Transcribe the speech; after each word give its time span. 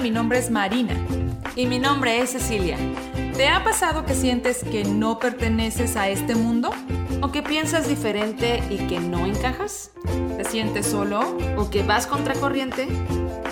mi 0.00 0.10
nombre 0.10 0.38
es 0.38 0.50
Marina. 0.50 0.94
Y 1.56 1.66
mi 1.66 1.78
nombre 1.78 2.20
es 2.20 2.30
Cecilia. 2.30 2.76
¿Te 3.36 3.48
ha 3.48 3.62
pasado 3.62 4.06
que 4.06 4.14
sientes 4.14 4.64
que 4.64 4.84
no 4.84 5.18
perteneces 5.18 5.96
a 5.96 6.08
este 6.08 6.34
mundo? 6.34 6.70
¿O 7.20 7.30
que 7.30 7.42
piensas 7.42 7.88
diferente 7.88 8.62
y 8.70 8.78
que 8.86 8.98
no 8.98 9.26
encajas? 9.26 9.90
¿Te 10.36 10.44
sientes 10.44 10.86
solo? 10.86 11.20
¿O 11.58 11.68
que 11.68 11.82
vas 11.82 12.06
contracorriente? 12.06 12.88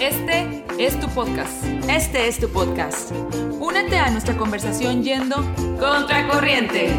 Este 0.01 0.65
es 0.79 0.99
tu 0.99 1.09
podcast. 1.09 1.65
Este 1.89 2.29
es 2.29 2.39
tu 2.39 2.49
podcast. 2.49 3.13
Únete 3.61 3.99
a 3.99 4.11
nuestra 4.11 4.37
conversación 4.37 5.03
yendo 5.03 5.37
contracorriente. 5.79 6.95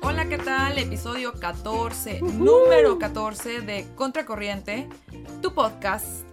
Hola, 0.00 0.26
¿qué 0.26 0.38
tal? 0.38 0.78
Episodio 0.78 1.32
14, 1.34 2.20
número 2.22 2.98
14 2.98 3.60
de 3.60 3.86
Contracorriente, 3.94 4.88
tu 5.40 5.54
podcast. 5.54 6.24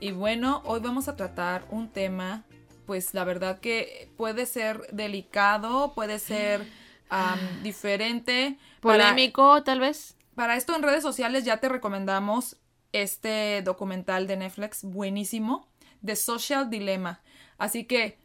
Y 0.00 0.12
bueno, 0.12 0.62
hoy 0.64 0.80
vamos 0.80 1.08
a 1.08 1.16
tratar 1.16 1.66
un 1.70 1.88
tema, 1.88 2.44
pues 2.86 3.14
la 3.14 3.24
verdad 3.24 3.60
que 3.60 4.10
puede 4.16 4.46
ser 4.46 4.86
delicado, 4.92 5.92
puede 5.94 6.18
ser 6.18 6.66
diferente. 7.62 8.58
Polémico, 8.80 9.48
Para, 9.48 9.64
tal 9.64 9.80
vez. 9.80 10.16
para 10.34 10.56
esto 10.56 10.74
en 10.76 10.82
redes 10.82 11.02
sociales 11.02 11.44
ya 11.44 11.58
te 11.58 11.68
recomendamos 11.68 12.56
este 12.92 13.62
documental 13.62 14.26
de 14.26 14.36
Netflix 14.36 14.84
buenísimo, 14.84 15.68
The 16.04 16.16
Social 16.16 16.70
Dilemma. 16.70 17.22
Así 17.58 17.84
que 17.84 18.18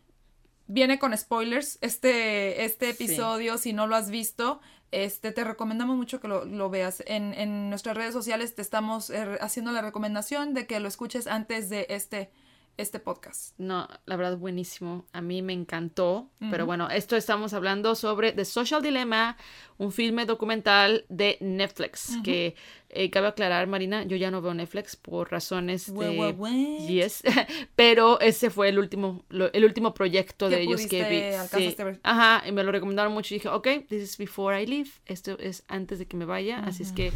viene 0.68 1.00
con 1.00 1.18
spoilers 1.18 1.78
este, 1.82 2.66
este 2.66 2.94
Sí. 2.94 3.04
episodio, 3.06 3.58
si 3.58 3.74
no 3.74 3.88
lo 3.88 3.96
has 3.96 4.10
visto. 4.10 4.62
Este, 4.92 5.32
te 5.32 5.44
recomendamos 5.44 5.96
mucho 5.96 6.20
que 6.20 6.28
lo, 6.28 6.46
lo 6.46 6.70
veas. 6.70 7.04
En, 7.08 7.34
en 7.34 7.70
nuestras 7.70 7.96
redes 7.96 8.14
sociales 8.14 8.56
te 8.56 8.62
estamos 8.62 9.10
eh, 9.10 9.38
haciendo 9.42 9.72
la 9.72 9.82
recomendación 9.82 10.54
de 10.54 10.68
que 10.68 10.80
lo 10.80 10.88
escuches 10.88 11.28
antes 11.28 11.70
de 11.70 11.88
este, 11.90 12.30
este 12.78 13.00
podcast. 13.00 13.54
No, 13.60 13.88
la 14.06 14.16
verdad, 14.16 14.38
buenísimo. 14.38 15.06
A 15.14 15.22
mí 15.22 15.42
me 15.42 15.54
encantó. 15.54 16.30
Pero 16.50 16.66
bueno, 16.66 16.90
esto 16.90 17.16
estamos 17.16 17.54
hablando 17.54 17.94
sobre 17.96 18.32
The 18.32 18.46
Social 18.46 18.82
Dilemma, 18.82 19.38
un 19.78 19.92
filme 19.92 20.26
documental 20.26 21.06
de 21.10 21.38
Netflix. 21.42 22.18
Que 22.24 22.56
eh, 22.90 23.10
cabe 23.12 23.28
aclarar, 23.28 23.68
Marina, 23.68 24.04
yo 24.04 24.18
ya 24.18 24.32
no 24.32 24.42
veo 24.42 24.54
Netflix 24.54 24.96
por 24.96 25.32
razones 25.32 25.94
de. 25.94 26.34
what? 26.34 26.88
Yes. 26.88 27.22
Pero 27.76 28.20
ese 28.20 28.50
fue 28.50 28.70
el 28.70 28.80
último, 28.80 29.24
lo- 29.30 29.52
el 29.54 29.64
último 29.66 29.94
proyecto 29.94 30.50
¿Qué 30.50 30.56
de 30.56 30.62
ellos 30.64 30.88
que 30.88 31.04
vi. 31.04 31.70
Sí. 31.70 31.76
ver? 31.78 32.00
Ajá, 32.04 32.48
y 32.48 32.52
me 32.52 32.64
lo 32.64 32.72
recomendaron 32.72 33.14
mucho 33.14 33.34
y 33.34 33.38
dije, 33.38 33.50
ok, 33.50 33.68
this 33.88 34.02
is 34.02 34.18
before 34.18 34.60
I 34.62 34.66
leave. 34.66 34.90
Esto 35.06 35.38
es 35.40 35.64
antes 35.68 36.00
de 36.00 36.08
que 36.08 36.18
me 36.18 36.26
vaya. 36.26 36.60
Así 36.60 36.84
es 36.84 36.92
que 36.92 37.12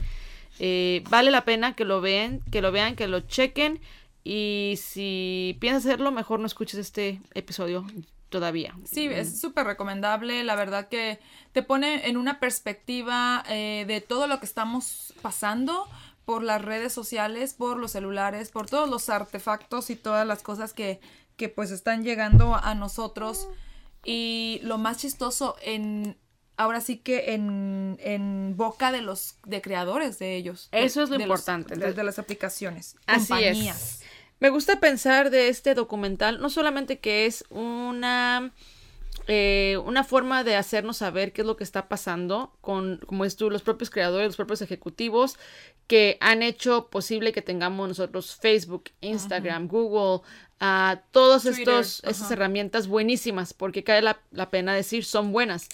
eh, 0.59 1.03
vale 1.09 1.31
la 1.31 1.44
pena 1.44 1.75
que 1.75 1.84
lo 1.86 2.00
vean, 2.02 2.42
que 2.52 2.62
lo 2.62 2.72
vean, 2.72 2.95
que 2.95 3.08
lo 3.08 3.22
chequen. 3.22 3.80
Y 4.28 4.80
si 4.81 5.56
piensas 5.62 5.86
hacerlo, 5.86 6.12
mejor 6.12 6.40
no 6.40 6.48
escuches 6.48 6.80
este 6.80 7.22
episodio 7.36 7.86
todavía. 8.30 8.76
Sí, 8.84 9.06
es 9.06 9.40
súper 9.40 9.68
recomendable. 9.68 10.44
La 10.44 10.56
verdad 10.56 10.90
que 10.90 11.20
te 11.54 11.62
pone 11.62 12.09
en 12.09 12.18
una 12.18 12.40
perspectiva 12.40 13.44
eh, 13.48 13.86
de 13.88 14.02
todo 14.02 14.26
lo 14.28 14.40
que 14.40 14.48
estamos 14.48 15.14
pasando 15.22 15.88
por 16.26 16.42
las 16.42 16.59
redes 16.64 16.92
sociales, 16.92 17.53
por 17.53 17.78
los 17.78 17.92
celulares, 17.92 18.50
por 18.50 18.68
todos 18.68 18.90
los 18.90 19.09
artefactos 19.09 19.92
y 19.92 19.96
todas 19.96 20.26
las 20.26 20.42
cosas 20.42 20.73
que, 20.73 21.00
que 21.38 21.48
pues 21.48 21.70
están 21.70 22.03
llegando 22.03 22.56
a 22.56 22.73
nosotros. 22.73 23.48
Y 24.03 24.59
lo 24.64 24.78
más 24.80 24.98
chistoso 24.98 25.56
en... 25.62 26.18
Ahora 26.58 26.80
sí 26.80 26.96
que 26.98 27.34
en, 27.34 27.98
en 28.00 28.53
boca 28.56 28.94
de 28.94 29.02
los 29.02 29.36
de 29.46 29.62
creadores 29.62 30.20
de 30.20 30.38
ellos. 30.38 30.70
de- 30.72 30.86
Eso 30.86 31.03
es 31.03 31.09
lo 31.09 31.18
de 31.18 31.28
los- 31.28 31.42
importante. 31.42 31.76
de, 31.76 31.92
de 31.92 32.03
las 32.03 32.18
aplicaciones. 32.18 32.96
Así 33.08 33.28
compañías. 33.28 34.02
es. 34.02 34.05
Me 34.46 34.52
gusta 34.52 34.80
pensar 34.80 35.32
de 35.32 35.48
este 35.50 35.74
documental, 35.74 36.40
no 36.40 36.52
solamente 36.52 37.00
que 37.00 37.26
es 37.26 37.44
una, 37.50 38.52
eh, 39.26 39.80
una 39.84 40.04
forma 40.04 40.44
de 40.44 40.56
hacernos 40.56 40.98
saber 40.98 41.34
qué 41.34 41.42
es 41.42 41.47
lo 41.47 41.56
que 41.58 41.64
está 41.64 41.88
pasando 41.88 42.56
con, 42.62 43.00
como 43.08 43.25
es 43.25 43.38
tú, 43.38 43.50
los 43.50 43.64
propios 43.64 43.90
creadores, 43.90 44.28
los 44.28 44.36
propios 44.36 44.62
ejecutivos 44.62 45.40
que 45.88 46.19
han 46.22 46.44
hecho 46.44 46.90
posible 46.92 47.31
que 47.34 47.42
tengamos 47.42 47.88
nosotros 47.88 48.36
Facebook, 48.40 48.92
Instagram, 49.02 49.68
Google, 49.68 50.22
todos 51.09 51.42
Twitter, 51.42 51.62
estos, 51.80 52.03
estas 52.03 52.30
herramientas 52.30 52.86
buenísimas, 52.88 53.52
porque 53.52 53.84
cae 53.84 54.03
la, 54.03 54.19
la 54.30 54.52
pena 54.52 54.75
decir 54.75 55.06
son 55.06 55.31
buenas. 55.31 55.69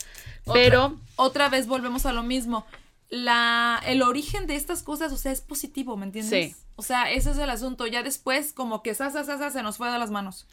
Otra- 0.45 0.53
Pero 0.53 0.97
otra 1.17 1.49
vez 1.49 1.67
volvemos 1.67 2.05
a 2.05 2.13
lo 2.13 2.23
mismo. 2.23 2.65
La, 3.11 3.81
el 3.85 4.01
origen 4.01 4.47
de 4.47 4.55
estas 4.55 4.83
cosas, 4.83 5.11
o 5.11 5.17
sea, 5.17 5.33
es 5.33 5.41
positivo, 5.41 5.97
¿me 5.97 6.05
entiendes? 6.05 6.51
Sí. 6.51 6.55
O 6.77 6.81
sea, 6.81 7.11
ese 7.11 7.31
es 7.31 7.37
el 7.37 7.49
asunto. 7.49 7.85
Ya 7.85 8.03
después, 8.03 8.53
como 8.53 8.81
que 8.81 8.95
sa, 8.95 9.11
sa, 9.11 9.25
sa, 9.25 9.37
sa, 9.37 9.51
se 9.51 9.61
nos 9.61 9.77
fue 9.77 9.91
de 9.91 9.99
las 9.99 10.09
manos. 10.11 10.47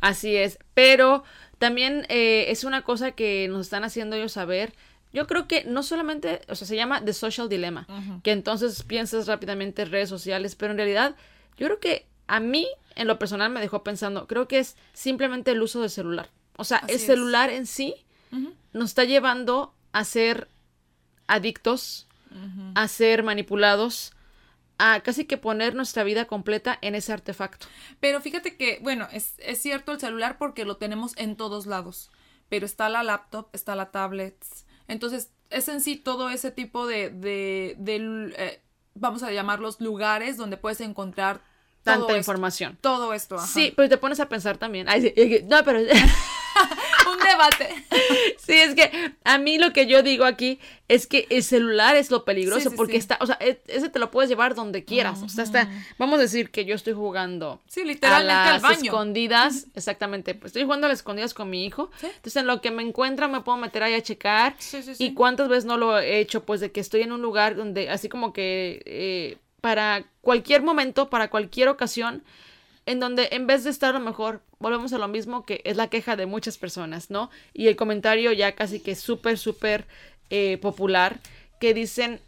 Así 0.00 0.36
es, 0.36 0.58
pero 0.74 1.24
también 1.58 2.06
eh, 2.08 2.46
es 2.48 2.62
una 2.62 2.82
cosa 2.82 3.10
que 3.12 3.48
nos 3.48 3.62
están 3.62 3.82
haciendo 3.82 4.14
ellos 4.14 4.32
saber. 4.32 4.72
Yo 5.12 5.26
creo 5.26 5.48
que 5.48 5.64
no 5.64 5.82
solamente, 5.82 6.40
o 6.48 6.54
sea, 6.54 6.66
se 6.66 6.76
llama 6.76 7.04
The 7.04 7.12
Social 7.12 7.48
Dilemma, 7.48 7.86
que 8.22 8.30
entonces 8.32 8.82
piensas 8.84 9.26
rápidamente 9.26 9.82
en 9.82 9.90
redes 9.90 10.08
sociales, 10.08 10.54
pero 10.54 10.70
en 10.72 10.78
realidad 10.78 11.16
yo 11.56 11.66
creo 11.66 11.80
que 11.80 12.06
a 12.26 12.40
mí, 12.40 12.66
en 12.96 13.06
lo 13.06 13.18
personal, 13.18 13.50
me 13.50 13.60
dejó 13.60 13.82
pensando, 13.84 14.26
creo 14.26 14.48
que 14.48 14.58
es 14.60 14.76
simplemente 14.92 15.50
el 15.50 15.62
uso 15.62 15.80
del 15.80 15.90
celular. 15.90 16.30
O 16.56 16.64
sea, 16.64 16.78
Así 16.78 16.92
el 16.92 16.96
es. 16.96 17.06
celular 17.06 17.50
en 17.50 17.66
sí 17.66 17.94
nos 18.72 18.90
está 18.90 19.04
llevando 19.04 19.72
a 19.92 20.04
ser 20.04 20.48
adictos, 21.26 22.06
a 22.74 22.88
ser 22.88 23.22
manipulados, 23.22 24.12
a 24.78 25.00
casi 25.00 25.24
que 25.24 25.36
poner 25.36 25.76
nuestra 25.76 26.02
vida 26.02 26.24
completa 26.24 26.78
en 26.82 26.96
ese 26.96 27.12
artefacto. 27.12 27.66
Pero 28.00 28.20
fíjate 28.20 28.56
que, 28.56 28.80
bueno, 28.82 29.06
es, 29.12 29.34
es 29.38 29.62
cierto 29.62 29.92
el 29.92 30.00
celular 30.00 30.36
porque 30.36 30.64
lo 30.64 30.76
tenemos 30.76 31.12
en 31.16 31.36
todos 31.36 31.66
lados. 31.66 32.10
Pero 32.48 32.66
está 32.66 32.88
la 32.88 33.02
laptop, 33.04 33.48
está 33.52 33.76
la 33.76 33.90
tablet. 33.92 34.36
Entonces, 34.88 35.30
es 35.50 35.68
en 35.68 35.80
sí 35.80 35.96
todo 35.96 36.28
ese 36.28 36.50
tipo 36.50 36.86
de, 36.86 37.10
de, 37.10 37.76
de, 37.78 38.34
eh, 38.36 38.60
vamos 38.94 39.22
a 39.22 39.30
llamarlos 39.30 39.80
lugares 39.80 40.36
donde 40.36 40.56
puedes 40.56 40.80
encontrar 40.80 41.38
todo 41.84 41.94
Tanta 41.94 42.06
esto. 42.08 42.16
información. 42.16 42.78
Todo 42.80 43.12
esto, 43.14 43.36
ajá. 43.36 43.46
Sí, 43.46 43.72
pero 43.76 43.88
te 43.88 43.98
pones 43.98 44.18
a 44.20 44.28
pensar 44.28 44.58
también. 44.58 44.88
Ay, 44.88 45.02
sí, 45.02 45.44
no, 45.44 45.62
pero 45.64 45.80
debate. 47.34 47.68
sí, 48.38 48.52
es 48.52 48.74
que 48.74 48.90
a 49.24 49.38
mí 49.38 49.58
lo 49.58 49.72
que 49.72 49.86
yo 49.86 50.02
digo 50.02 50.24
aquí 50.24 50.58
es 50.88 51.06
que 51.06 51.26
el 51.30 51.42
celular 51.42 51.96
es 51.96 52.10
lo 52.10 52.24
peligroso 52.24 52.60
Sí, 52.62 52.68
sí, 52.70 52.76
porque 52.76 52.92
sí. 52.92 52.98
está, 52.98 53.18
o 53.20 53.26
sea, 53.26 53.38
e- 53.40 53.60
ese 53.68 53.88
te 53.88 53.98
lo 53.98 54.10
puedes 54.10 54.28
llevar 54.28 54.54
donde 54.54 54.84
quieras. 54.84 55.22
O 55.22 55.28
sea, 55.28 55.44
está, 55.44 55.68
vamos 55.98 56.18
a 56.18 56.22
decir 56.22 56.50
que 56.50 56.64
yo 56.64 56.74
estoy 56.74 56.92
jugando 56.92 57.60
Sí, 57.66 57.80
a 57.80 57.84
literalmente 57.84 58.32
al 58.32 58.52
las 58.54 58.62
baño. 58.62 58.84
escondidas, 58.84 59.66
exactamente, 59.74 60.34
pues 60.34 60.50
estoy 60.50 60.64
jugando 60.64 60.86
a 60.86 60.90
las 60.90 60.98
escondidas 61.00 61.34
con 61.34 61.48
mi 61.50 61.64
hijo. 61.64 61.90
Entonces, 62.02 62.36
en 62.36 62.46
lo 62.46 62.60
que 62.60 62.70
me 62.70 62.82
encuentra 62.82 63.28
me 63.28 63.40
puedo 63.40 63.58
meter 63.58 63.82
ahí 63.82 63.94
a 63.94 64.02
checar. 64.02 64.54
Sí, 64.58 64.82
sí, 64.82 64.94
sí. 64.94 65.04
Y 65.04 65.14
cuántas 65.14 65.48
veces 65.48 65.64
no 65.64 65.76
lo 65.76 65.98
he 65.98 66.18
hecho, 66.20 66.44
pues 66.44 66.60
de 66.60 66.70
que 66.72 66.80
estoy 66.80 67.02
en 67.02 67.12
un 67.12 67.22
lugar 67.22 67.56
donde, 67.56 67.88
así 67.90 68.08
como 68.08 68.32
que 68.32 68.82
eh, 68.84 69.38
para 69.60 70.04
cualquier 70.20 70.62
momento, 70.62 71.08
para 71.08 71.30
cualquier 71.30 71.68
ocasión, 71.68 72.22
en 72.86 73.00
donde 73.00 73.28
en 73.32 73.46
vez 73.46 73.64
de 73.64 73.70
estar 73.70 73.94
a 73.94 73.98
lo 73.98 74.04
mejor, 74.04 74.42
volvemos 74.58 74.92
a 74.92 74.98
lo 74.98 75.08
mismo 75.08 75.44
que 75.44 75.60
es 75.64 75.76
la 75.76 75.88
queja 75.88 76.16
de 76.16 76.26
muchas 76.26 76.58
personas, 76.58 77.10
¿no? 77.10 77.30
Y 77.52 77.68
el 77.68 77.76
comentario 77.76 78.32
ya 78.32 78.54
casi 78.54 78.80
que 78.80 78.94
súper, 78.94 79.38
súper 79.38 79.86
eh, 80.30 80.58
popular, 80.58 81.20
que 81.60 81.74
dicen, 81.74 82.20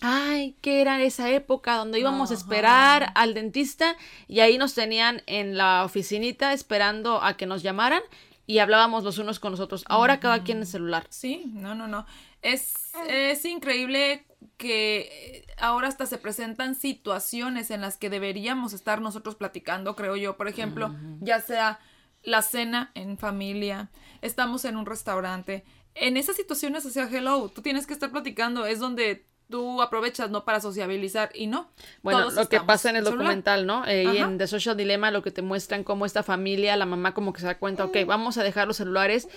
ay, 0.00 0.56
que 0.60 0.80
era 0.80 1.02
esa 1.02 1.30
época 1.30 1.76
donde 1.76 2.00
íbamos 2.00 2.30
a 2.30 2.34
esperar 2.34 3.12
al 3.14 3.34
dentista 3.34 3.96
y 4.28 4.40
ahí 4.40 4.58
nos 4.58 4.74
tenían 4.74 5.22
en 5.26 5.56
la 5.56 5.84
oficinita 5.84 6.52
esperando 6.52 7.22
a 7.22 7.36
que 7.36 7.46
nos 7.46 7.62
llamaran 7.62 8.02
y 8.46 8.58
hablábamos 8.58 9.04
los 9.04 9.18
unos 9.18 9.40
con 9.40 9.52
los 9.52 9.60
otros. 9.60 9.84
Ahora 9.88 10.20
cada 10.20 10.42
quien 10.42 10.58
en 10.58 10.62
el 10.62 10.68
celular. 10.68 11.06
Sí, 11.08 11.44
no, 11.46 11.74
no, 11.74 11.88
no. 11.88 12.06
Es, 12.44 12.92
es 13.08 13.44
increíble 13.46 14.24
que 14.56 15.00
eh, 15.00 15.46
ahora 15.58 15.88
hasta 15.88 16.06
se 16.06 16.18
presentan 16.18 16.74
situaciones 16.74 17.70
en 17.70 17.80
las 17.80 17.96
que 17.96 18.10
deberíamos 18.10 18.72
estar 18.72 19.00
nosotros 19.00 19.34
platicando, 19.34 19.96
creo 19.96 20.14
yo. 20.14 20.36
Por 20.36 20.46
ejemplo, 20.46 20.94
ya 21.20 21.40
sea 21.40 21.80
la 22.22 22.42
cena 22.42 22.90
en 22.94 23.18
familia, 23.18 23.90
estamos 24.22 24.64
en 24.64 24.76
un 24.76 24.86
restaurante. 24.86 25.64
En 25.94 26.16
esas 26.16 26.36
situaciones, 26.36 26.84
sea, 26.84 27.08
hello, 27.10 27.48
tú 27.48 27.62
tienes 27.62 27.86
que 27.86 27.92
estar 27.92 28.10
platicando, 28.10 28.66
es 28.66 28.78
donde 28.78 29.26
tú 29.48 29.82
aprovechas, 29.82 30.30
¿no? 30.30 30.44
Para 30.44 30.60
sociabilizar 30.60 31.30
y 31.34 31.46
no. 31.46 31.68
Bueno, 32.02 32.20
todos 32.20 32.34
lo 32.34 32.48
que 32.48 32.60
pasa 32.60 32.90
en 32.90 32.96
el 32.96 33.04
celular. 33.04 33.24
documental, 33.24 33.66
¿no? 33.66 33.86
Eh, 33.86 34.04
y 34.04 34.16
en 34.18 34.38
The 34.38 34.46
Social 34.46 34.76
Dilemma 34.76 35.10
lo 35.10 35.22
que 35.22 35.30
te 35.30 35.42
muestran 35.42 35.84
cómo 35.84 36.06
esta 36.06 36.22
familia, 36.22 36.76
la 36.76 36.86
mamá 36.86 37.14
como 37.14 37.32
que 37.32 37.40
se 37.40 37.46
da 37.46 37.58
cuenta, 37.58 37.84
ok, 37.84 37.98
vamos 38.06 38.38
a 38.38 38.42
dejar 38.42 38.66
los 38.66 38.78
celulares. 38.78 39.28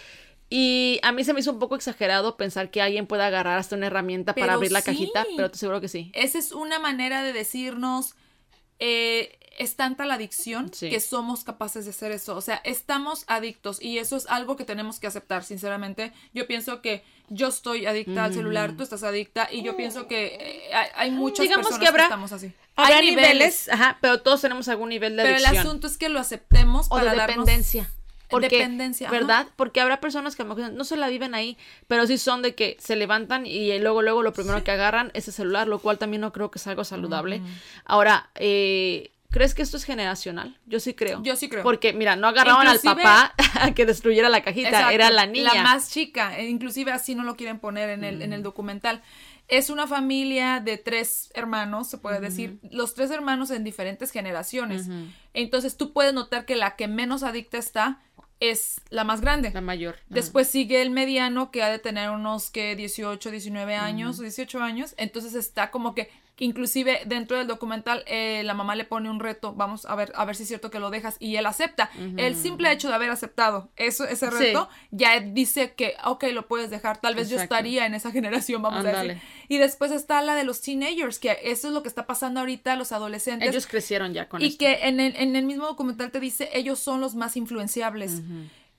Y 0.49 0.99
a 1.03 1.11
mí 1.11 1.23
se 1.25 1.33
me 1.33 1.41
hizo 1.41 1.51
un 1.51 1.59
poco 1.59 1.75
exagerado 1.75 2.37
pensar 2.37 2.71
que 2.71 2.81
alguien 2.81 3.05
pueda 3.05 3.27
agarrar 3.27 3.57
hasta 3.57 3.75
una 3.75 3.87
herramienta 3.87 4.33
para 4.33 4.53
abrir 4.53 4.71
la 4.71 4.81
cajita, 4.81 5.25
pero 5.35 5.51
te 5.51 5.57
seguro 5.57 5.81
que 5.81 5.89
sí. 5.89 6.09
Esa 6.13 6.37
es 6.39 6.51
una 6.53 6.79
manera 6.79 7.21
de 7.23 7.33
decirnos, 7.33 8.15
eh, 8.79 9.37
es 9.57 9.75
tanta 9.75 10.05
la 10.05 10.13
adicción 10.13 10.71
Sí. 10.71 10.89
que 10.89 10.99
somos 10.99 11.43
capaces 11.43 11.85
de 11.85 11.91
hacer 11.91 12.11
eso. 12.11 12.35
O 12.37 12.41
sea, 12.41 12.61
estamos 12.63 13.23
adictos 13.27 13.81
y 13.81 13.97
eso 13.97 14.15
es 14.15 14.27
algo 14.27 14.55
que 14.55 14.65
tenemos 14.65 14.99
que 14.99 15.07
aceptar, 15.07 15.43
sinceramente. 15.43 16.13
Yo 16.31 16.45
pienso 16.47 16.81
que 16.81 17.03
yo 17.27 17.47
estoy 17.47 17.87
adicta 17.87 18.25
al 18.25 18.33
celular, 18.33 18.77
tú 18.77 18.83
estás 18.83 19.01
adicta 19.03 19.49
y 19.51 19.63
yo 19.63 19.75
pienso 19.75 20.07
que 20.07 20.35
eh, 20.39 20.73
hay, 20.75 20.87
hay 20.95 21.11
muchas 21.11 21.43
Digamos 21.43 21.65
personas 21.67 21.81
que 21.83 21.87
habrá- 21.89 22.03
estamos 22.03 22.31
así. 22.31 22.53
Habrá 22.75 22.97
Hay 22.99 23.09
niveles, 23.09 23.67
ajá, 23.69 23.97
pero 23.99 24.21
todos 24.21 24.39
tenemos 24.41 24.67
algún 24.69 24.89
nivel 24.89 25.17
de 25.17 25.23
pero 25.23 25.35
el 25.37 25.43
adicción. 25.45 25.67
asunto 25.67 25.87
es 25.87 25.97
que 25.97 26.09
lo 26.09 26.19
aceptemos 26.19 26.85
o 26.85 26.89
para 26.91 27.11
de 27.11 27.17
darnos- 27.17 27.45
dependencia. 27.45 27.89
Porque, 28.29 28.49
Dependencia, 28.57 29.07
ajá. 29.07 29.17
¿verdad? 29.17 29.47
Porque 29.55 29.79
habrá 29.81 29.99
personas 29.99 30.35
que 30.35 30.41
a 30.41 30.45
lo 30.45 30.53
mejor 30.55 30.73
no 30.73 30.83
se 30.83 30.97
la 30.97 31.07
viven 31.07 31.33
ahí, 31.33 31.57
pero 31.87 32.05
sí 32.07 32.17
son 32.17 32.41
de 32.41 32.55
que 32.55 32.77
se 32.79 32.95
levantan 32.95 33.45
y 33.45 33.77
luego, 33.79 34.01
luego 34.01 34.21
lo 34.23 34.33
primero 34.33 34.63
que 34.63 34.71
agarran 34.71 35.11
es 35.13 35.27
el 35.27 35.33
celular, 35.33 35.67
lo 35.67 35.79
cual 35.79 35.97
también 35.97 36.21
no 36.21 36.33
creo 36.33 36.51
que 36.51 36.59
es 36.59 36.67
algo 36.67 36.83
saludable. 36.83 37.41
Ahora, 37.85 38.29
eh, 38.35 39.11
¿crees 39.29 39.53
que 39.55 39.61
esto 39.61 39.77
es 39.77 39.83
generacional? 39.85 40.57
Yo 40.65 40.79
sí 40.79 40.93
creo. 40.93 41.21
Yo 41.23 41.35
sí 41.35 41.47
creo. 41.47 41.63
Porque, 41.63 41.93
mira, 41.93 42.15
no 42.15 42.27
agarraban 42.27 42.67
Inclusive- 42.67 42.89
al 42.89 42.95
papá 42.97 43.33
a 43.61 43.73
que 43.73 43.85
destruyera 43.85 44.29
la 44.29 44.41
cajita, 44.41 44.69
Exacto, 44.69 44.89
era 44.93 45.09
la 45.09 45.25
niña. 45.25 45.53
La 45.53 45.63
más 45.63 45.89
chica, 45.91 46.37
e 46.37 46.47
inclusive 46.49 46.91
así 46.91 47.15
no 47.15 47.23
lo 47.23 47.35
quieren 47.35 47.59
poner 47.59 47.89
en 47.89 48.03
el, 48.03 48.21
en 48.21 48.33
el 48.33 48.43
documental. 48.43 49.01
Es 49.47 49.69
una 49.69 49.87
familia 49.87 50.59
de 50.59 50.77
tres 50.77 51.31
hermanos, 51.33 51.87
se 51.89 51.97
puede 51.97 52.19
decir, 52.19 52.59
los 52.69 52.93
tres 52.93 53.09
hermanos 53.11 53.49
en 53.51 53.63
diferentes 53.63 54.11
generaciones. 54.11 54.89
Entonces 55.33 55.77
tú 55.77 55.93
puedes 55.93 56.13
notar 56.13 56.45
que 56.45 56.57
la 56.57 56.75
que 56.75 56.89
menos 56.89 57.23
adicta 57.23 57.57
está 57.57 58.01
es 58.39 58.81
la 58.89 59.03
más 59.03 59.21
grande. 59.21 59.51
La 59.51 59.61
mayor. 59.61 59.95
Ajá. 59.95 60.05
Después 60.09 60.47
sigue 60.47 60.81
el 60.81 60.89
mediano 60.89 61.51
que 61.51 61.63
ha 61.63 61.69
de 61.69 61.79
tener 61.79 62.09
unos 62.09 62.49
que 62.49 62.75
18, 62.75 63.31
19 63.31 63.75
años, 63.75 64.19
18 64.19 64.61
años. 64.61 64.93
Entonces 64.97 65.33
está 65.33 65.71
como 65.71 65.95
que 65.95 66.09
que 66.37 66.45
inclusive 66.45 67.01
dentro 67.05 67.35
del 67.37 67.47
documental 67.47 68.03
eh, 68.07 68.43
la 68.45 68.53
mamá 68.53 68.75
le 68.75 68.85
pone 68.85 69.09
un 69.09 69.19
reto, 69.19 69.53
vamos 69.55 69.85
a 69.85 69.95
ver 69.95 70.13
a 70.15 70.23
ver 70.23 70.35
si 70.35 70.43
es 70.43 70.47
cierto 70.47 70.69
que 70.71 70.79
lo 70.79 70.89
dejas 70.91 71.17
y 71.19 71.35
él 71.35 71.45
acepta. 71.47 71.89
El 72.15 72.35
simple 72.37 72.71
hecho 72.71 72.87
de 72.87 72.93
haber 72.93 73.09
aceptado 73.09 73.69
eso 73.75 74.05
ese 74.05 74.29
Sí. 74.29 74.37
reto 74.37 74.69
ya 74.91 75.19
dice 75.19 75.73
que 75.73 75.95
ok, 76.05 76.25
lo 76.31 76.47
puedes 76.47 76.69
dejar. 76.69 77.01
Tal 77.01 77.15
vez 77.15 77.29
yo 77.29 77.37
estaría 77.41 77.85
en 77.87 77.95
esa 77.95 78.11
generación, 78.17 78.61
vamos 78.61 78.85
a 78.85 78.91
decir. 79.03 79.21
Y 79.49 79.57
después 79.57 79.91
está 79.91 80.21
la 80.21 80.35
de 80.35 80.43
los 80.43 80.61
teenagers, 80.61 81.19
que 81.19 81.37
eso 81.43 81.67
es 81.69 81.73
lo 81.73 81.81
que 81.81 81.89
está 81.89 82.05
pasando 82.05 82.39
ahorita 82.39 82.75
los 82.75 82.91
adolescentes. 82.91 83.49
Ellos 83.49 83.65
crecieron 83.67 84.13
ya 84.13 84.29
con 84.29 84.41
Y 84.41 84.45
esto. 84.47 84.59
que 84.59 84.73
en 84.87 84.99
el, 84.99 85.15
en 85.15 85.35
el 85.35 85.43
mismo 85.45 85.65
documental 85.65 86.11
te 86.11 86.19
dice, 86.19 86.49
ellos 86.53 86.77
son 86.79 87.01
los 87.01 87.15
más 87.15 87.35
influenciables. 87.35 88.21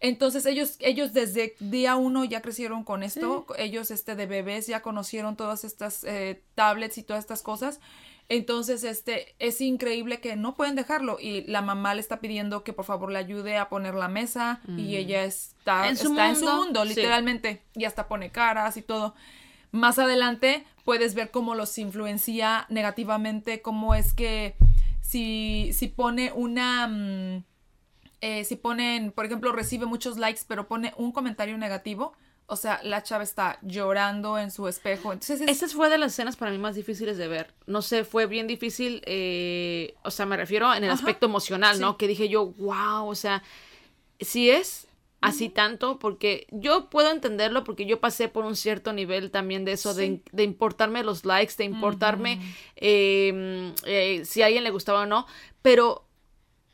Entonces 0.01 0.47
ellos, 0.47 0.77
ellos 0.79 1.13
desde 1.13 1.55
día 1.59 1.97
uno 1.97 2.25
ya 2.25 2.41
crecieron 2.41 2.85
con 2.85 3.03
esto, 3.03 3.47
ellos 3.59 3.91
este 3.91 4.15
de 4.15 4.27
bebés 4.27 4.67
ya 4.69 4.81
conocieron 4.81 5.37
todas 5.37 5.65
estas 5.65 6.05
eh, 6.05 6.43
tablets 6.55 6.99
y 6.99 7.03
todas 7.03 7.25
estas 7.25 7.43
cosas. 7.43 7.81
Entonces, 8.31 8.85
este, 8.85 9.35
es 9.39 9.61
increíble 9.63 10.21
que 10.21 10.37
no 10.37 10.55
pueden 10.55 10.75
dejarlo 10.75 11.17
y 11.19 11.45
la 11.47 11.63
mamá 11.63 11.95
le 11.95 12.03
está 12.03 12.21
pidiendo 12.21 12.63
que 12.63 12.75
por 12.75 12.85
favor 12.85 13.11
le 13.11 13.19
ayude 13.19 13.57
a 13.57 13.71
poner 13.71 13.95
la 13.95 14.09
mesa 14.09 14.61
y 14.77 14.97
ella 14.97 15.25
está, 15.25 15.89
En 15.89 15.97
su 15.97 16.09
está 16.09 16.29
en 16.29 16.37
su 16.37 16.45
mundo, 16.45 16.65
mundo, 16.65 16.83
sí. 16.83 16.91
literalmente, 16.91 17.63
y 17.75 17.87
hasta 17.87 18.07
pone 18.07 18.31
caras 18.31 18.77
y 18.77 18.83
todo. 18.83 19.15
Más 19.71 19.99
adelante 19.99 20.67
puedes 20.85 21.15
ver 21.15 21.31
cómo 21.31 21.55
los 21.55 21.77
influencia 21.79 22.67
negativamente, 22.69 23.63
cómo 23.63 23.95
es 23.95 24.13
que 24.13 24.57
si, 25.01 25.71
si 25.73 25.89
pone 25.89 26.31
una... 26.33 26.87
mm, 26.87 27.45
eh, 28.21 28.45
si 28.45 28.57
ponen, 28.57 29.13
por 29.13 29.25
ejemplo, 29.27 29.53
recibe 29.53 29.87
muchos 29.87 30.17
likes, 30.19 30.43
pero 30.47 30.67
pone 30.69 30.93
un 30.97 31.13
comentario 31.13 31.57
negativo, 31.59 32.13
o 32.51 32.57
sea, 32.57 32.81
la 32.83 33.03
chava 33.03 33.23
está 33.23 33.59
llorando 33.63 34.39
en 34.39 34.51
su 34.51 34.69
espejo. 34.69 35.13
Entonces, 35.13 35.41
es- 35.43 35.49
Esta 35.49 35.69
fue 35.69 35.91
de 35.91 35.99
las 35.99 36.13
escenas 36.13 36.37
para 36.37 36.51
mí 36.51 36.57
más 36.59 36.75
difíciles 36.75 37.19
de 37.19 37.29
ver. 37.29 37.53
No 37.67 37.83
sé, 37.83 38.05
fue 38.05 38.27
bien 38.27 38.47
difícil, 38.47 39.03
eh, 39.05 39.95
o 40.03 40.11
sea, 40.11 40.25
me 40.27 40.37
refiero 40.37 40.73
en 40.75 40.85
el 40.85 40.91
Ajá, 40.91 40.99
aspecto 40.99 41.27
emocional, 41.27 41.79
¿no? 41.81 41.97
Que 41.99 42.09
dije 42.09 42.29
yo, 42.31 42.47
wow, 42.47 43.07
o 43.09 43.15
sea, 43.15 43.43
si 44.21 44.51
es 44.51 44.87
así 45.21 45.49
tanto, 45.49 45.99
porque 45.99 46.47
yo 46.53 46.89
puedo 46.91 47.11
entenderlo 47.11 47.65
porque 47.65 47.87
yo 47.87 47.99
pasé 48.01 48.29
por 48.29 48.45
un 48.45 48.55
cierto 48.57 48.93
nivel 48.93 49.31
también 49.33 49.65
de 49.65 49.73
eso, 49.73 49.93
de, 49.93 50.07
Sí. 50.07 50.23
de 50.33 50.45
importarme 50.45 51.03
los 51.03 51.25
likes, 51.25 51.55
de 51.59 51.65
importarme 51.65 52.41
eh, 52.77 53.73
eh, 53.85 54.23
si 54.25 54.43
a 54.43 54.47
alguien 54.47 54.65
le 54.65 54.71
gustaba 54.71 55.03
o 55.03 55.07
no, 55.07 55.27
pero 55.61 56.05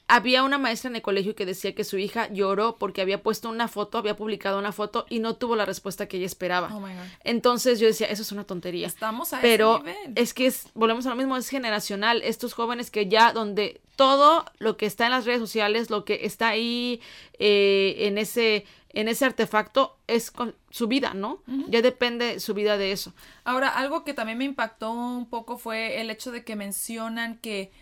había 0.07 0.43
una 0.43 0.59
maestra 0.59 0.91
en 0.91 0.97
el 0.97 1.03
colegio 1.03 1.35
que 1.35 1.47
decía 1.47 1.75
que 1.75 1.85
su 1.85 1.97
hija 1.97 2.31
lloró 2.33 2.77
porque 2.77 3.01
había 3.01 3.23
puesto 3.23 3.49
una 3.49 3.69
foto, 3.69 3.99
había 3.99 4.17
publicado 4.17 4.59
una 4.59 4.73
foto 4.73 5.07
y 5.09 5.19
no 5.19 5.37
tuvo 5.37 5.57
la 5.57 5.65
respuesta 5.65 6.07
que 6.07 6.19
ella 6.19 6.27
esperaba. 6.27 6.69
Oh 6.75 6.81
my 6.81 6.93
God. 6.93 7.03
Entonces 7.23 7.81
yo 7.81 7.87
decía, 7.87 8.07
eso 8.09 8.23
es 8.23 8.31
una 8.33 8.45
tontería. 8.45 8.87
estamos 8.87 9.33
a 9.33 9.41
Pero 9.41 9.77
ese 9.77 9.99
nivel. 9.99 10.13
es 10.17 10.35
que 10.35 10.47
es, 10.47 10.67
volvemos 10.75 11.07
a 11.07 11.11
lo 11.11 11.17
mismo, 11.17 11.37
es 11.37 11.49
generacional. 11.49 12.21
Estos 12.23 12.53
jóvenes 12.53 12.91
que 12.91 13.09
ya 13.09 13.33
donde 13.33 13.81
todo 13.97 14.45
lo 14.59 14.77
que 14.77 14.87
está 14.87 15.07
en 15.07 15.13
las 15.13 15.25
redes 15.25 15.41
sociales, 15.41 15.89
lo 15.89 16.05
que 16.05 16.21
está 16.27 16.49
ahí 16.49 17.01
eh, 17.39 17.97
en 18.01 18.19
ese 18.19 18.67
en 18.95 19.09
ese 19.09 19.25
artefacto 19.25 19.99
es 20.07 20.31
con 20.31 20.55
su 20.71 20.87
vida, 20.87 21.15
¿no? 21.15 21.43
Ya 21.69 21.83
depende 21.83 22.39
su 22.39 22.55
vida 22.55 22.79
de 22.79 22.93
eso. 22.93 23.13
Ahora, 23.43 23.69
algo 23.69 24.05
que 24.05 24.15
también 24.15 24.39
me 24.39 24.45
impactó 24.45 24.93
un 24.93 25.29
poco 25.29 25.59
fue 25.59 26.01
el 26.01 26.11
hecho 26.11 26.31
de 26.31 26.45
que 26.45 26.55
mencionan 26.55 27.39
que, 27.39 27.73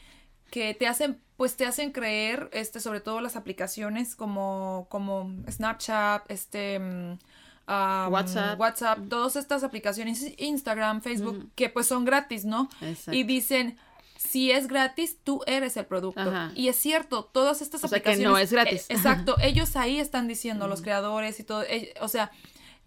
que 0.50 0.72
te 0.72 0.86
hacen, 0.86 1.20
pues 1.42 1.56
te 1.56 1.66
hacen 1.66 1.90
creer, 1.90 2.48
este, 2.52 2.78
sobre 2.78 3.00
todo 3.00 3.20
las 3.20 3.34
aplicaciones 3.34 4.14
como, 4.14 4.86
como 4.88 5.34
Snapchat, 5.50 6.30
este 6.30 6.78
mm, 6.78 7.18
ah, 7.66 8.06
WhatsApp. 8.12 8.60
WhatsApp, 8.60 8.98
todas 9.08 9.34
estas 9.34 9.64
aplicaciones, 9.64 10.24
Instagram, 10.38 11.02
Facebook, 11.02 11.50
que 11.56 11.68
pues 11.68 11.88
son 11.88 12.04
gratis, 12.04 12.44
¿no? 12.44 12.68
Exacto. 12.80 13.12
Y 13.12 13.24
dicen, 13.24 13.76
si 14.16 14.52
es 14.52 14.68
gratis, 14.68 15.16
tú 15.24 15.40
eres 15.48 15.76
el 15.76 15.86
producto. 15.86 16.20
Ajá. 16.20 16.52
Y 16.54 16.68
es 16.68 16.76
cierto, 16.76 17.24
todas 17.24 17.60
estas 17.60 17.82
O 17.82 17.88
sea, 17.88 17.98
que 17.98 18.10
aplicaciones. 18.10 18.30
no 18.30 18.38
es 18.38 18.52
gratis. 18.52 18.82
eh, 18.82 18.94
exacto, 18.94 19.34
ellos 19.42 19.74
ahí 19.74 19.98
están 19.98 20.28
diciendo, 20.28 20.68
los 20.68 20.80
creadores 20.80 21.40
y 21.40 21.42
todo. 21.42 21.64
eh, 21.64 21.92
o 22.00 22.06
sea, 22.06 22.30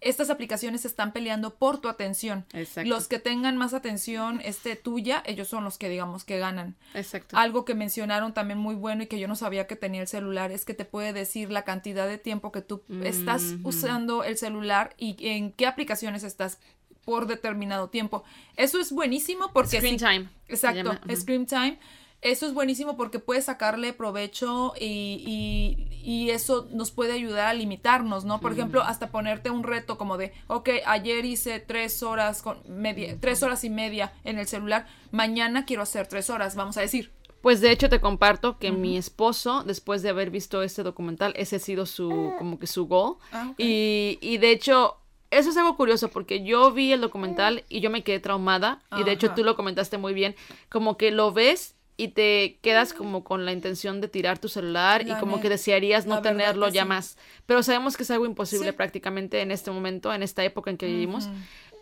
estas 0.00 0.30
aplicaciones 0.30 0.84
están 0.84 1.12
peleando 1.12 1.54
por 1.54 1.78
tu 1.80 1.88
atención. 1.88 2.44
Exacto. 2.52 2.88
Los 2.88 3.08
que 3.08 3.18
tengan 3.18 3.56
más 3.56 3.74
atención 3.74 4.40
este, 4.44 4.76
tuya, 4.76 5.22
ellos 5.26 5.48
son 5.48 5.64
los 5.64 5.78
que 5.78 5.88
digamos 5.88 6.24
que 6.24 6.38
ganan. 6.38 6.76
Exacto. 6.94 7.36
Algo 7.36 7.64
que 7.64 7.74
mencionaron 7.74 8.34
también 8.34 8.58
muy 8.58 8.74
bueno 8.74 9.02
y 9.02 9.06
que 9.06 9.18
yo 9.18 9.26
no 9.26 9.34
sabía 9.36 9.66
que 9.66 9.74
tenía 9.76 10.02
el 10.02 10.08
celular 10.08 10.52
es 10.52 10.64
que 10.64 10.74
te 10.74 10.84
puede 10.84 11.12
decir 11.12 11.50
la 11.50 11.62
cantidad 11.64 12.06
de 12.06 12.18
tiempo 12.18 12.52
que 12.52 12.60
tú 12.62 12.82
estás 13.02 13.54
usando 13.64 14.22
el 14.22 14.36
celular 14.36 14.94
y 14.98 15.16
en 15.28 15.52
qué 15.52 15.66
aplicaciones 15.66 16.22
estás 16.24 16.58
por 17.04 17.26
determinado 17.26 17.88
tiempo. 17.88 18.24
Eso 18.56 18.80
es 18.80 18.92
buenísimo 18.92 19.52
porque 19.52 19.78
Screen 19.78 19.98
si- 19.98 20.04
time. 20.04 20.28
Exacto. 20.48 20.90
Ujú. 21.04 21.16
Screen 21.16 21.46
Time. 21.46 21.78
Eso 22.22 22.46
es 22.46 22.54
buenísimo 22.54 22.96
porque 22.96 23.18
puedes 23.18 23.44
sacarle 23.44 23.92
provecho 23.92 24.72
y, 24.80 25.22
y- 25.26 25.96
y 26.02 26.30
eso 26.30 26.66
nos 26.72 26.90
puede 26.90 27.12
ayudar 27.12 27.46
a 27.48 27.54
limitarnos, 27.54 28.24
¿no? 28.24 28.40
Por 28.40 28.52
ejemplo, 28.52 28.82
hasta 28.82 29.10
ponerte 29.10 29.50
un 29.50 29.62
reto 29.64 29.98
como 29.98 30.16
de, 30.16 30.32
ok, 30.46 30.70
ayer 30.86 31.24
hice 31.24 31.60
tres 31.60 32.02
horas, 32.02 32.42
con 32.42 32.58
media, 32.68 33.16
tres 33.20 33.42
horas 33.42 33.64
y 33.64 33.70
media 33.70 34.12
en 34.24 34.38
el 34.38 34.46
celular, 34.46 34.86
mañana 35.10 35.64
quiero 35.66 35.82
hacer 35.82 36.06
tres 36.06 36.30
horas, 36.30 36.54
vamos 36.56 36.76
a 36.76 36.80
decir. 36.80 37.12
Pues 37.42 37.60
de 37.60 37.70
hecho 37.70 37.88
te 37.88 38.00
comparto 38.00 38.58
que 38.58 38.72
mi 38.72 38.96
esposo, 38.96 39.62
después 39.64 40.02
de 40.02 40.08
haber 40.08 40.30
visto 40.30 40.62
este 40.62 40.82
documental, 40.82 41.32
ese 41.36 41.56
ha 41.56 41.60
sido 41.60 41.86
su, 41.86 42.32
como 42.38 42.58
que 42.58 42.66
su 42.66 42.86
goal. 42.86 43.16
Ah, 43.30 43.52
y, 43.56 44.18
y 44.20 44.38
de 44.38 44.50
hecho, 44.50 44.96
eso 45.30 45.50
es 45.50 45.56
algo 45.56 45.76
curioso 45.76 46.08
porque 46.08 46.42
yo 46.42 46.72
vi 46.72 46.92
el 46.92 47.00
documental 47.00 47.62
y 47.68 47.80
yo 47.80 47.90
me 47.90 48.02
quedé 48.02 48.18
traumada. 48.18 48.82
Y 48.96 49.04
de 49.04 49.12
hecho 49.12 49.30
tú 49.36 49.44
lo 49.44 49.54
comentaste 49.54 49.96
muy 49.96 50.12
bien. 50.12 50.34
Como 50.68 50.96
que 50.96 51.12
lo 51.12 51.32
ves 51.32 51.75
y 51.98 52.08
te 52.08 52.58
quedas 52.60 52.92
como 52.92 53.24
con 53.24 53.44
la 53.46 53.52
intención 53.52 54.00
de 54.00 54.08
tirar 54.08 54.38
tu 54.38 54.48
celular 54.48 55.08
y 55.08 55.14
como 55.14 55.40
que 55.40 55.48
desearías 55.48 56.04
no 56.06 56.20
tenerlo 56.20 56.68
ya 56.68 56.82
sí. 56.82 56.88
más. 56.88 57.16
Pero 57.46 57.62
sabemos 57.62 57.96
que 57.96 58.02
es 58.02 58.10
algo 58.10 58.26
imposible 58.26 58.70
Sí. 58.70 58.76
prácticamente 58.76 59.40
en 59.40 59.50
este 59.50 59.70
momento, 59.70 60.12
en 60.12 60.22
esta 60.22 60.44
época 60.44 60.70
en 60.70 60.76
que 60.76 60.86
vivimos. 60.86 61.28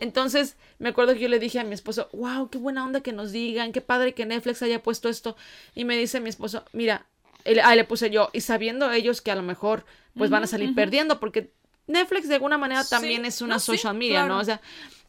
Entonces, 0.00 0.56
me 0.78 0.90
acuerdo 0.90 1.14
que 1.14 1.21
yo 1.21 1.28
le 1.28 1.38
dije 1.38 1.59
a 1.61 1.64
mi 1.64 1.75
esposo, 1.75 2.09
wow, 2.12 2.49
qué 2.49 2.59
buena 2.59 2.85
onda 2.85 3.00
que 3.00 3.12
nos 3.12 3.33
digan, 3.33 3.73
qué 3.73 3.80
padre 3.80 4.12
que 4.14 4.26
Netflix 4.26 4.62
haya 4.62 4.83
puesto 4.83 5.09
esto. 5.09 5.37
Y 5.75 5.85
me 5.85 5.97
dice 5.97 6.21
mi 6.21 6.28
esposo, 6.28 6.64
mira, 6.73 7.06
él- 7.44 7.61
ah, 7.62 7.75
le 7.75 7.85
puse 7.85 8.11
yo, 8.11 8.30
y 8.33 8.40
sabiendo 8.40 8.90
ellos 8.90 9.21
que 9.21 9.30
a 9.30 9.35
lo 9.37 9.42
mejor 9.42 9.85
pues 10.16 10.30
van 10.30 10.44
a 10.44 10.47
salir 10.47 10.75
perdiendo, 10.75 11.18
porque 11.18 11.52
Netflix 11.87 12.28
de 12.28 12.37
alguna 12.37 12.56
manera 12.56 12.85
Sí, 12.85 12.90
también 12.90 13.25
es 13.25 13.40
una 13.42 13.54
no, 13.54 13.61
social 13.61 13.94
media, 13.94 14.26
¿no? 14.26 14.38
O 14.38 14.44
sea, 14.44 14.61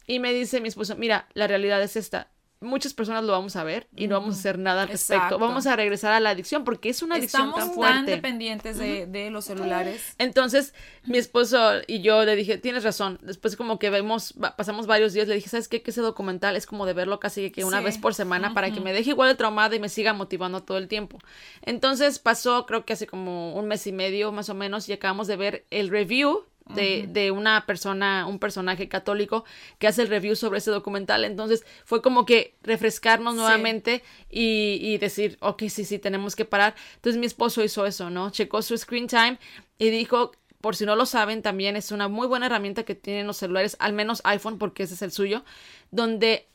y 0.08 0.20
me 0.20 0.34
dice 0.34 0.62
mi 0.62 0.68
esposo, 0.68 0.96
mira, 0.96 1.28
la 1.34 1.48
realidad 1.48 1.82
es 1.82 1.96
esta. 1.96 2.28
Muchas 2.66 2.94
personas 2.94 3.24
lo 3.24 3.32
vamos 3.32 3.56
a 3.56 3.64
ver 3.64 3.88
y 3.96 4.08
no 4.08 4.20
vamos 4.20 4.36
a 4.36 4.40
hacer 4.40 4.60
nada 4.60 4.82
al 4.84 4.90
respecto. 4.90 5.14
Exacto. 5.16 5.40
Vamos 5.40 5.66
a 5.68 5.76
regresar 5.76 6.12
a 6.14 6.20
la 6.20 6.32
adicción 6.32 6.64
porque 6.64 6.90
es 6.90 7.02
una 7.02 7.16
adicción 7.16 7.50
Estamos 7.50 7.60
tan 7.60 7.68
tan, 7.70 7.76
fuerte. 7.76 8.12
dependientes 8.12 8.78
de, 8.78 9.06
de 9.06 9.30
los 9.30 9.46
celulares. 9.46 10.16
Entonces, 10.18 10.74
mi 11.06 11.18
esposo 11.18 11.58
y 11.88 12.02
yo 12.02 12.26
le 12.26 12.36
dije, 12.36 12.58
tienes 12.58 12.84
razón. 12.84 13.20
Después 13.22 13.56
como 13.56 13.80
que 13.80 13.90
vemos, 13.90 14.34
pasamos 14.58 14.88
varios 14.88 15.14
días, 15.14 15.28
le 15.28 15.36
dije, 15.36 15.50
¿sabes 15.50 15.68
qué? 15.68 15.82
Que 15.82 15.92
ese 15.92 16.02
documental 16.02 16.56
es 16.56 16.66
como 16.66 16.86
de 16.86 16.94
verlo 16.94 17.20
casi 17.20 17.52
que 17.52 17.64
una 17.64 17.80
Sí. 17.80 17.86
vez 17.86 17.98
por 17.98 18.14
semana 18.14 18.54
para 18.54 18.72
que 18.72 18.80
me 18.82 18.92
deje 18.94 19.12
igual 19.12 19.30
de 19.30 19.36
traumada 19.36 19.76
y 19.76 19.80
me 19.80 19.90
siga 19.90 20.14
motivando 20.14 20.64
todo 20.64 20.78
el 20.78 20.88
tiempo. 20.88 21.20
Entonces 21.62 22.20
pasó, 22.20 22.66
creo 22.66 22.86
que 22.86 22.94
hace 22.94 23.08
como 23.08 23.54
un 23.56 23.68
mes 23.68 23.86
y 23.88 23.92
medio 23.92 24.32
más 24.32 24.50
o 24.50 24.54
menos, 24.54 24.90
y 24.90 24.94
acabamos 24.94 25.28
de 25.28 25.36
ver 25.36 25.66
el 25.70 25.90
review 25.90 26.46
de, 26.74 27.06
de, 27.08 27.32
una 27.32 27.66
persona, 27.66 28.26
un 28.28 28.40
personaje 28.40 28.90
católico 28.90 29.46
que 29.78 29.88
hace 29.88 30.02
el 30.02 30.08
review 30.08 30.36
sobre 30.36 30.58
ese 30.58 30.72
documental. 30.72 31.24
Entonces 31.24 31.66
fue 31.86 32.02
como 32.02 32.26
que 32.26 32.56
refrescarnos 32.64 33.36
nuevamente 33.36 34.04
y, 34.30 34.80
y, 34.82 34.98
decir, 34.98 35.38
ok, 35.42 35.64
sí, 35.70 35.86
sí, 35.86 36.00
tenemos 36.00 36.36
que 36.36 36.46
parar. 36.46 36.76
Entonces 36.96 37.20
mi 37.20 37.26
esposo 37.28 37.64
hizo 37.64 37.86
eso, 37.86 38.10
¿no? 38.10 38.32
Checó 38.32 38.62
su 38.62 38.78
screen 38.78 39.08
time 39.08 39.38
y 39.78 39.90
dijo, 39.90 40.32
por 40.62 40.76
si 40.76 40.86
no 40.86 40.96
lo 40.96 41.06
saben, 41.06 41.44
también 41.44 41.76
es 41.76 41.92
una 41.92 42.08
muy 42.08 42.26
buena 42.26 42.48
herramienta 42.48 42.84
que 42.84 42.96
tienen 42.96 43.28
los 43.28 43.38
celulares, 43.38 43.78
al 43.80 43.94
menos 43.94 44.22
iPhone, 44.24 44.58
porque 44.58 44.84
ese 44.84 44.96
es 44.96 45.04
el 45.04 45.12
suyo, 45.12 45.44
donde 45.92 46.48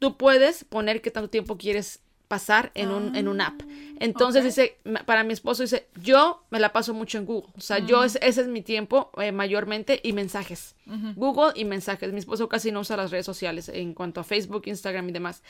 tú 0.00 0.16
puedes 0.16 0.64
poner 0.64 1.00
qué 1.00 1.12
tanto 1.12 1.30
tiempo 1.30 1.56
quieres 1.56 2.00
pasar 2.32 2.72
en 2.74 2.90
un, 2.92 3.14
en 3.14 3.28
un 3.28 3.42
app. 3.42 3.60
Ah, 3.60 3.66
Entonces 4.00 4.42
dice, 4.42 4.78
para 5.04 5.22
mi 5.22 5.34
esposo 5.34 5.64
dice, 5.64 5.88
yo 6.00 6.46
me 6.48 6.58
la 6.60 6.72
paso 6.72 6.94
mucho 6.94 7.18
en 7.18 7.26
Google. 7.26 7.52
O 7.58 7.60
sea, 7.60 7.78
yo 7.80 8.02
ese 8.04 8.18
es 8.22 8.48
mi 8.48 8.62
tiempo 8.62 9.10
eh, 9.18 9.32
mayormente 9.32 10.00
y 10.02 10.14
mensajes. 10.14 10.74
Google 11.14 11.52
y 11.54 11.66
mensajes. 11.66 12.10
Mi 12.10 12.20
esposo 12.20 12.48
casi 12.48 12.72
no 12.72 12.80
usa 12.80 12.96
las 12.96 13.10
redes 13.10 13.26
sociales 13.26 13.68
en 13.68 13.92
cuanto 13.92 14.22
a 14.22 14.24
Facebook, 14.24 14.62
Instagram 14.64 15.10
y 15.10 15.12
demás. 15.12 15.42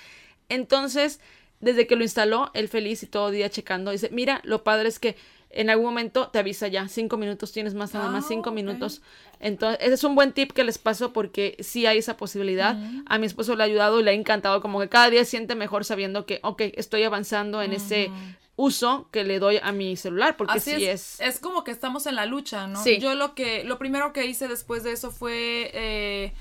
Entonces, 0.48 1.20
desde 1.60 1.86
que 1.86 1.94
lo 1.94 2.02
instaló, 2.02 2.50
él 2.52 2.66
feliz 2.66 3.04
y 3.04 3.06
todo 3.06 3.30
día 3.30 3.48
checando, 3.48 3.92
dice, 3.92 4.10
mira, 4.10 4.40
lo 4.42 4.64
padre 4.64 4.88
es 4.88 4.98
que 4.98 5.14
en 5.52 5.70
algún 5.70 5.86
momento 5.86 6.28
te 6.28 6.38
avisa 6.38 6.68
ya, 6.68 6.88
cinco 6.88 7.16
minutos, 7.16 7.52
tienes 7.52 7.74
más 7.74 7.94
nada 7.94 8.08
más, 8.10 8.26
cinco 8.26 8.50
ah, 8.50 8.52
minutos. 8.52 9.02
Entonces, 9.40 9.78
ese 9.82 9.94
es 9.94 10.04
un 10.04 10.14
buen 10.14 10.32
tip 10.32 10.52
que 10.52 10.64
les 10.64 10.78
paso 10.78 11.12
porque 11.12 11.56
sí 11.60 11.86
hay 11.86 11.98
esa 11.98 12.16
posibilidad. 12.16 12.76
A 13.06 13.18
mi 13.18 13.26
esposo 13.26 13.54
le 13.54 13.62
ha 13.62 13.66
ayudado 13.66 14.00
y 14.00 14.02
le 14.02 14.12
ha 14.12 14.14
encantado, 14.14 14.60
como 14.60 14.80
que 14.80 14.88
cada 14.88 15.10
día 15.10 15.24
siente 15.24 15.54
mejor 15.54 15.84
sabiendo 15.84 16.26
que, 16.26 16.40
ok, 16.42 16.62
estoy 16.74 17.02
avanzando 17.02 17.62
en 17.62 17.72
ese 17.72 18.10
uso 18.56 19.08
que 19.10 19.24
le 19.24 19.38
doy 19.38 19.58
a 19.62 19.72
mi 19.72 19.96
celular, 19.96 20.36
porque 20.36 20.58
Así 20.58 20.76
sí 20.76 20.84
es, 20.86 21.20
es, 21.20 21.38
como 21.38 21.64
que 21.64 21.70
estamos 21.70 22.06
en 22.06 22.16
la 22.16 22.26
lucha, 22.26 22.66
¿no? 22.66 22.82
Sí. 22.82 22.98
Yo 22.98 23.14
lo 23.14 23.34
que, 23.34 23.64
lo 23.64 23.78
primero 23.78 24.12
que 24.12 24.26
hice 24.26 24.48
después 24.48 24.82
de 24.82 24.92
eso 24.92 25.10
fue... 25.10 25.70
Eh, 25.74 26.32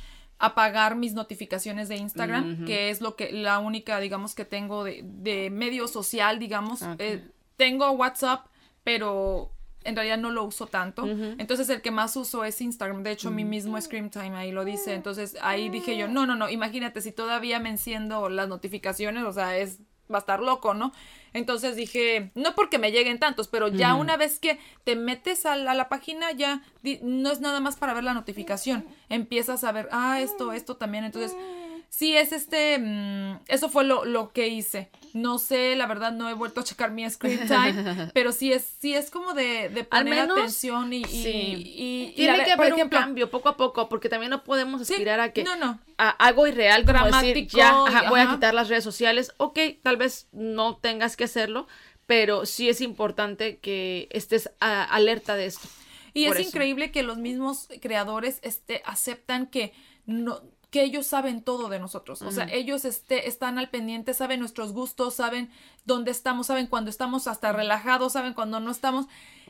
apagar 0.42 0.96
mis 0.96 1.14
notificaciones 1.14 1.88
de 1.88 1.98
Instagram, 1.98 2.66
que 2.66 2.90
es 2.90 3.00
lo 3.00 3.16
que 3.16 3.32
la 3.32 3.60
única, 3.60 4.00
digamos, 4.00 4.34
que 4.34 4.44
tengo 4.44 4.84
de, 4.84 5.02
de 5.04 5.52
medio 5.52 5.88
social, 5.88 6.40
digamos. 6.40 6.82
Eh, 6.98 7.24
tengo 7.58 7.92
WhatsApp, 7.92 8.48
pero 8.84 9.52
en 9.84 9.96
realidad 9.96 10.18
no 10.18 10.30
lo 10.32 10.44
uso 10.44 10.68
tanto. 10.68 11.08
Entonces 11.08 11.70
el 11.70 11.82
que 11.82 11.92
más 11.92 12.16
uso 12.16 12.44
es 12.44 12.62
Instagram. 12.62 13.04
De 13.04 13.12
hecho, 13.12 13.32
mi 13.32 13.44
mismo 13.44 13.80
Scream 13.80 14.10
Time 14.10 14.36
ahí 14.36 14.52
lo 14.52 14.64
dice. 14.64 14.94
Entonces 14.94 15.38
ahí 15.42 15.70
dije 15.70 15.98
yo, 15.98 16.08
no, 16.08 16.26
no, 16.26 16.36
no, 16.36 16.50
imagínate 16.50 17.02
si 17.02 17.12
todavía 17.12 17.60
me 17.60 17.70
enciendo 17.70 18.30
las 18.30 18.48
notificaciones, 18.48 19.24
o 19.24 19.32
sea, 19.32 19.58
es 19.58 19.80
va 20.12 20.18
a 20.18 20.20
estar 20.20 20.42
loco, 20.42 20.74
¿no? 20.74 20.92
Entonces 21.34 21.76
dije, 21.76 22.32
no 22.36 22.54
porque 22.54 22.78
me 22.78 22.92
lleguen 22.92 23.18
tantos, 23.18 23.48
pero 23.48 23.70
ya 23.70 23.96
una 23.96 24.18
vez 24.18 24.40
que 24.40 24.60
te 24.84 24.98
metes 24.98 25.46
a 25.46 25.56
la, 25.56 25.72
a 25.72 25.76
la, 25.76 25.88
página, 25.88 26.32
ya 26.34 26.62
no 27.02 27.32
es 27.32 27.40
nada 27.40 27.62
más 27.62 27.78
para 27.78 27.94
ver 27.94 28.04
la 28.04 28.14
notificación. 28.14 28.86
Empiezas 29.08 29.64
a 29.64 29.72
ver, 29.72 29.88
ah, 29.92 30.20
esto, 30.20 30.52
esto 30.52 30.76
también. 30.76 31.06
Entonces 31.06 31.34
sí 31.92 32.16
es 32.16 32.32
este, 32.32 32.80
mm, 32.80 33.42
eso 33.48 33.70
fue 33.70 33.84
lo, 33.84 34.06
lo, 34.06 34.32
que 34.32 34.48
hice. 34.48 34.90
No 35.14 35.38
sé, 35.38 35.76
la 35.76 35.88
verdad 35.88 36.14
no 36.14 36.30
he 36.30 36.34
vuelto 36.34 36.62
a 36.62 36.64
checar 36.64 36.90
mi 36.90 37.08
screen 37.08 37.46
time, 37.48 38.10
pero 38.14 38.32
sí 38.32 38.52
es, 38.54 38.66
sí 38.80 38.96
es 38.96 39.12
como 39.12 39.34
de, 39.34 39.68
de 39.70 39.84
poner 39.84 40.20
atención 40.20 40.94
y, 40.94 41.04
y, 41.06 42.14
tiene 42.16 42.46
que 42.46 42.54
haber 42.54 42.74
un 42.74 42.90
cambio 42.90 43.30
poco 43.30 43.50
a 43.50 43.58
poco, 43.58 43.90
porque 43.90 44.08
también 44.08 44.30
no 44.30 44.44
podemos 44.44 44.82
aspirar 44.82 45.20
a 45.20 45.34
que 45.34 45.44
no, 45.44 45.58
no. 45.58 45.80
A 45.98 46.10
algo 46.10 46.48
irreal 46.48 46.86
como 46.86 46.98
Dramático, 46.98 47.58
ya 47.58 47.84
voy 48.10 48.22
a 48.22 48.32
quitar 48.32 48.54
las 48.54 48.70
redes 48.70 48.86
sociales. 48.86 49.34
Ok, 49.38 49.60
tal 49.84 49.98
vez 49.98 50.28
no 50.32 50.78
tengas 50.78 51.18
que 51.18 51.26
hacerlo, 51.26 51.68
pero 52.08 52.46
sí 52.46 52.70
es 52.70 52.80
importante 52.80 53.58
que 53.58 54.08
estés 54.12 54.50
alerta 54.60 55.36
de 55.36 55.48
esto. 55.48 55.68
Y 56.14 56.26
es 56.26 56.40
increíble 56.40 56.92
que 56.92 57.04
los 57.04 57.18
mismos 57.18 57.68
creadores 57.82 58.40
este, 58.44 58.82
aceptan 58.86 59.46
que 59.46 59.74
no 60.06 60.42
que 60.72 60.84
ellos 60.84 61.06
saben 61.06 61.44
todo 61.44 61.70
de 61.70 61.80
nosotros. 61.80 62.22
O 62.22 62.32
sea, 62.32 62.48
ellos 62.52 62.86
este, 62.86 63.28
están 63.28 63.60
al 63.60 63.70
pendiente, 63.70 64.14
saben 64.14 64.40
nuestros 64.40 64.72
gustos, 64.72 65.14
saben 65.14 65.52
dónde 65.86 66.12
estamos, 66.12 66.48
saben 66.48 66.68
cuando 66.68 66.90
estamos 66.90 67.28
hasta 67.28 67.52
relajados, 67.52 68.14
saben 68.14 68.34
cuando 68.34 68.62
no 68.62 68.72
estamos. 68.72 69.08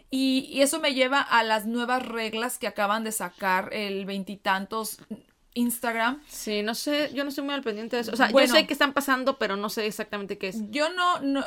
Y, 0.09 0.49
y 0.51 0.61
eso 0.61 0.79
me 0.79 0.93
lleva 0.93 1.21
a 1.21 1.43
las 1.43 1.67
nuevas 1.67 2.05
reglas 2.05 2.57
que 2.57 2.67
acaban 2.67 3.03
de 3.03 3.11
sacar 3.11 3.71
el 3.71 4.05
veintitantos 4.05 4.97
Instagram. 5.53 6.21
Sí, 6.29 6.63
no 6.63 6.75
sé, 6.75 7.11
yo 7.13 7.23
no 7.23 7.29
estoy 7.29 7.43
muy 7.43 7.53
al 7.53 7.61
pendiente 7.61 7.97
de 7.97 8.03
eso. 8.03 8.13
O 8.13 8.15
sea, 8.15 8.31
yo 8.31 8.47
sé 8.47 8.65
que 8.65 8.73
están 8.73 8.93
pasando, 8.93 9.37
pero 9.37 9.57
no 9.57 9.69
sé 9.69 9.85
exactamente 9.85 10.37
qué 10.37 10.47
es. 10.47 10.69
Yo 10.69 10.93
no, 10.93 11.19
no, 11.19 11.43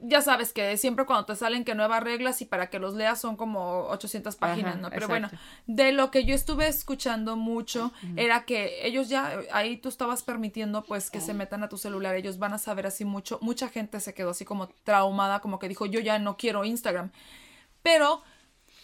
ya 0.00 0.22
sabes 0.22 0.54
que 0.54 0.76
siempre 0.78 1.04
cuando 1.04 1.26
te 1.26 1.36
salen 1.36 1.64
que 1.64 1.74
nuevas 1.74 2.02
reglas 2.02 2.40
y 2.40 2.46
para 2.46 2.70
que 2.70 2.78
los 2.78 2.94
leas 2.94 3.20
son 3.20 3.36
como 3.36 3.88
800 3.88 4.36
páginas, 4.36 4.78
¿no? 4.78 4.88
Pero 4.88 5.06
bueno, 5.06 5.28
de 5.66 5.92
lo 5.92 6.10
que 6.10 6.24
yo 6.24 6.34
estuve 6.34 6.66
escuchando 6.66 7.36
mucho 7.36 7.92
era 8.16 8.44
que 8.46 8.86
ellos 8.86 9.10
ya, 9.10 9.40
ahí 9.52 9.76
tú 9.76 9.90
estabas 9.90 10.22
permitiendo 10.22 10.82
pues 10.82 11.10
que 11.10 11.20
se 11.20 11.34
metan 11.34 11.62
a 11.62 11.68
tu 11.68 11.76
celular, 11.76 12.16
ellos 12.16 12.38
van 12.38 12.54
a 12.54 12.58
saber 12.58 12.86
así 12.86 13.04
mucho, 13.04 13.38
mucha 13.42 13.68
gente 13.68 14.00
se 14.00 14.14
quedó 14.14 14.30
así 14.30 14.46
como 14.46 14.68
traumada, 14.68 15.40
como 15.40 15.58
que 15.58 15.68
dijo, 15.68 15.84
yo 15.84 16.00
ya 16.00 16.18
no 16.18 16.38
quiero 16.38 16.64
Instagram. 16.64 17.10
Pero 17.82 18.22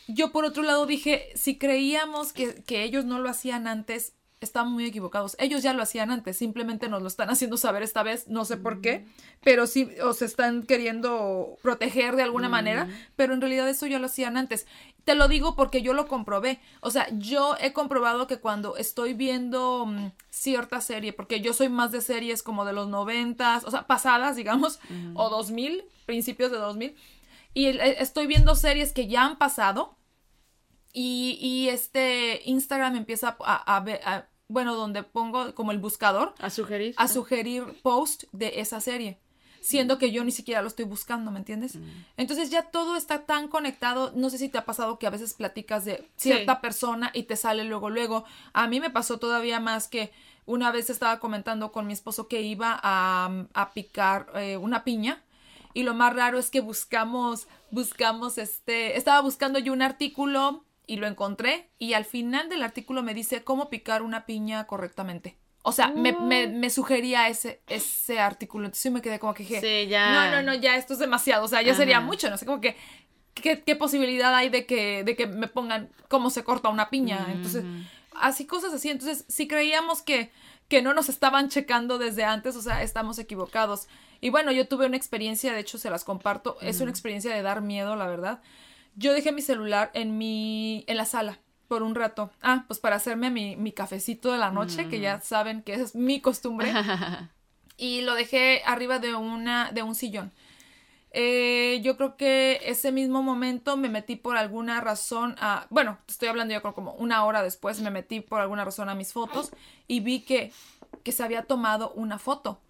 yo 0.09 0.33
por 0.33 0.45
otro 0.45 0.63
lado 0.63 0.85
dije, 0.85 1.31
si 1.35 1.57
creíamos 1.57 2.33
que, 2.33 2.63
que 2.65 2.83
ellos 2.83 3.07
no 3.07 3.19
lo 3.19 3.31
hacían 3.31 3.67
antes, 3.67 4.15
están 4.41 4.71
muy 4.71 4.85
equivocados. 4.85 5.37
Ellos 5.39 5.63
ya 5.63 5.73
lo 5.73 5.83
hacían 5.83 6.11
antes, 6.11 6.37
simplemente 6.37 6.89
nos 6.89 7.03
lo 7.03 7.09
están 7.09 7.31
haciendo 7.31 7.57
saber 7.57 7.83
esta 7.83 8.03
vez, 8.03 8.29
no 8.29 8.45
sé 8.45 8.57
por 8.57 8.81
qué, 8.81 9.07
pero 9.43 9.67
sí 9.67 9.91
o 10.03 10.13
se 10.13 10.25
están 10.25 10.63
queriendo 10.63 11.57
proteger 11.63 12.17
de 12.17 12.23
alguna 12.23 12.49
manera, 12.49 12.89
pero 13.17 13.35
en 13.35 13.41
realidad 13.41 13.69
eso 13.69 13.87
ya 13.87 13.99
lo 13.99 14.07
hacían 14.07 14.37
antes. 14.37 14.67
Te 15.05 15.15
lo 15.15 15.27
digo 15.27 15.57
porque 15.57 15.83
yo 15.83 15.95
lo 15.95 16.07
comprobé. 16.07 16.61
O 16.81 16.91
sea, 16.91 17.09
yo 17.13 17.57
he 17.61 17.73
comprobado 17.73 18.27
que 18.27 18.39
cuando 18.39 18.77
estoy 18.77 19.15
viendo 19.15 19.87
mm, 19.87 20.13
cierta 20.31 20.81
serie, 20.81 21.13
porque 21.13 21.41
yo 21.41 21.53
soy 21.55 21.69
más 21.69 21.93
de 21.93 22.01
series 22.01 22.43
como 22.43 22.65
de 22.65 22.73
los 22.73 22.89
noventas, 22.89 23.65
o 23.65 23.71
sea, 23.71 23.87
pasadas, 23.87 24.37
digamos, 24.37 24.81
o 25.15 25.31
dos 25.31 25.51
mil, 25.51 25.85
principios 26.07 26.51
de 26.51 26.59
dos 26.59 26.77
mil, 26.77 26.95
y 27.55 27.67
estoy 27.67 28.27
viendo 28.27 28.55
series 28.55 28.93
que 28.93 29.09
ya 29.09 29.25
han 29.25 29.39
pasado, 29.39 29.98
y, 31.01 31.39
y 31.41 31.69
este 31.69 32.43
Instagram 32.45 32.97
empieza 32.97 33.37
a, 33.39 33.77
a 33.77 33.79
ver, 33.79 34.01
bueno, 34.49 34.75
donde 34.75 35.05
pongo 35.05 35.55
como 35.55 35.71
el 35.71 35.79
buscador. 35.79 36.35
A 36.41 36.51
sugerir. 36.51 36.93
A 36.97 37.07
sugerir 37.07 37.63
post 37.85 38.25
de 38.33 38.59
esa 38.59 38.81
serie. 38.81 39.21
Siendo 39.61 39.99
que 39.99 40.11
yo 40.11 40.25
ni 40.25 40.33
siquiera 40.33 40.61
lo 40.61 40.67
estoy 40.67 40.87
buscando, 40.87 41.31
¿me 41.31 41.39
entiendes? 41.39 41.77
Mm. 41.77 41.85
Entonces 42.17 42.51
ya 42.51 42.63
todo 42.63 42.97
está 42.97 43.27
tan 43.27 43.47
conectado. 43.47 44.11
No 44.17 44.29
sé 44.29 44.39
si 44.39 44.49
te 44.49 44.59
ha 44.59 44.65
pasado 44.65 44.99
que 44.99 45.07
a 45.07 45.11
veces 45.11 45.35
platicas 45.35 45.85
de 45.85 46.05
cierta 46.17 46.61
persona 46.61 47.13
y 47.15 47.23
te 47.23 47.37
sale 47.37 47.63
luego, 47.63 47.91
luego. 47.91 48.25
A 48.53 48.67
mí 48.67 48.81
me 48.81 48.91
pasó 48.91 49.19
todavía 49.19 49.61
más 49.61 49.87
que 49.87 50.11
una 50.47 50.73
vez 50.73 50.91
estaba 50.91 51.21
comentando 51.21 51.71
con 51.71 51.87
mi 51.87 51.93
esposo 51.93 52.27
que 52.27 52.43
iba 52.43 52.77
a, 52.83 53.47
a 53.55 53.71
picar 53.73 54.33
eh, 54.35 54.57
una 54.57 54.83
piña 54.83 55.23
y 55.75 55.85
lo 55.85 55.95
más 55.95 56.13
raro 56.17 56.41
es 56.41 56.51
que 56.51 56.61
buscamos, 56.61 57.47
buscamos 57.71 58.37
este, 58.37 58.97
estaba 58.97 59.21
buscando 59.21 59.61
yo 59.61 59.73
un 59.73 59.83
artículo 59.83 60.65
y 60.89 60.97
lo 60.97 61.07
encontré 61.07 61.71
y 61.79 61.93
al 61.93 62.05
final 62.05 62.49
del 62.49 62.65
artículo 62.65 63.05
me 63.05 63.15
dice 63.15 63.45
cómo 63.45 63.69
picar 63.69 64.03
una 64.03 64.27
piña 64.27 64.67
correctamente. 64.67 65.37
O 65.63 65.71
sea, 65.71 65.89
me, 65.89 66.13
me, 66.13 66.47
me, 66.47 66.71
sugería 66.71 67.29
ese, 67.29 67.61
ese 67.69 68.21
artículo. 68.21 68.65
Entonces 68.65 68.85
yo 68.85 68.91
me 68.91 69.03
quedé 69.03 69.19
como 69.19 69.35
que 69.35 69.43
dije, 69.43 69.87
ya. 69.87 70.31
no, 70.31 70.37
no, 70.37 70.43
no, 70.43 70.55
ya 70.55 70.77
esto 70.77 70.95
es 70.95 70.99
demasiado. 70.99 71.45
O 71.45 71.49
sea, 71.49 71.61
ya 71.61 71.75
sería 71.75 72.01
mucho. 72.01 72.31
No 72.31 72.39
sé, 72.39 72.47
como 72.47 72.63
que, 72.63 72.75
¿qué, 73.35 73.63
¿qué, 73.63 73.77
posibilidad 73.77 74.35
hay 74.35 74.49
de 74.49 74.65
que, 74.65 75.05
de 75.05 75.15
que 75.15 75.27
me 75.27 75.47
pongan 75.47 75.91
cómo 76.09 76.31
se 76.31 76.43
corta 76.43 76.71
una 76.71 76.89
piña? 76.89 77.27
Entonces, 77.31 77.65
así 78.15 78.47
cosas 78.47 78.73
así. 78.73 78.89
Entonces, 78.89 79.27
si 79.29 79.47
creíamos 79.47 80.01
que, 80.01 80.31
que 80.69 80.81
no 80.81 80.95
nos 80.95 81.11
estaban 81.11 81.51
checando 81.51 81.99
desde 81.99 82.25
antes, 82.25 82.57
o 82.57 82.63
sea, 82.63 82.83
estamos 82.83 83.19
equivocados. 83.19 83.89
Y 84.23 84.31
bueno, 84.31 84.53
yo 84.53 84.69
tuve 84.69 84.87
una 84.87 84.97
experiencia, 84.97 85.53
de 85.53 85.61
hecho 85.61 85.77
se 85.77 85.91
las 85.91 86.03
comparto. 86.03 86.57
Es 86.63 86.81
una 86.81 86.91
experiencia 86.91 87.35
de 87.35 87.43
dar 87.43 87.61
miedo, 87.61 87.95
la 87.95 88.07
verdad 88.07 88.41
yo 88.99 89.13
dejé 89.13 89.33
mi 89.33 89.43
celular 89.43 89.91
en 89.95 90.19
mi, 90.19 90.85
en 90.89 90.97
la 90.97 91.05
sala 91.05 91.39
por 91.69 91.83
un 91.83 91.95
rato. 91.95 92.31
Ah, 92.43 92.65
pues 92.67 92.81
para 92.81 92.97
hacerme 92.97 93.31
mi, 93.31 93.57
mi 93.57 93.73
cafecito 93.73 94.33
de 94.33 94.39
la 94.39 94.51
noche, 94.51 94.89
que 94.89 95.01
ya 95.01 95.19
mm. 95.19 95.23
saben 95.23 95.63
que 95.63 95.75
esa 95.75 95.85
es 95.85 95.95
mi 95.95 96.21
costumbre. 96.21 96.73
y 97.77 98.01
lo 98.03 98.15
dejé 98.15 98.63
arriba 98.67 98.99
de 98.99 99.15
una, 99.15 99.71
de 99.73 99.83
un 99.83 99.95
sillón. 99.95 100.33
Eh, 101.13 101.81
yo 101.83 101.97
creo 101.97 102.17
que 102.17 102.61
ese 102.65 102.93
mismo 102.93 103.23
momento 103.23 103.77
me 103.77 103.89
metí 103.89 104.17
por 104.17 104.37
alguna 104.37 104.81
razón 104.81 105.37
a, 105.39 105.67
bueno, 105.71 105.99
estoy 106.07 106.29
hablando 106.29 106.53
yo 106.53 106.63
como 106.75 106.93
una 106.95 107.25
hora 107.25 107.43
después, 107.43 107.81
me 107.81 107.91
metí 107.91 108.21
por 108.21 108.41
alguna 108.41 108.65
razón 108.65 108.91
a 108.91 108.95
mis 108.95 109.15
fotos 109.15 109.51
y 109.87 110.01
vi 110.01 110.21
que, 110.21 110.53
que 111.05 111.13
se 111.13 111.23
había 111.23 111.45
tomado 111.45 111.93
una 111.93 112.19
foto 112.19 112.61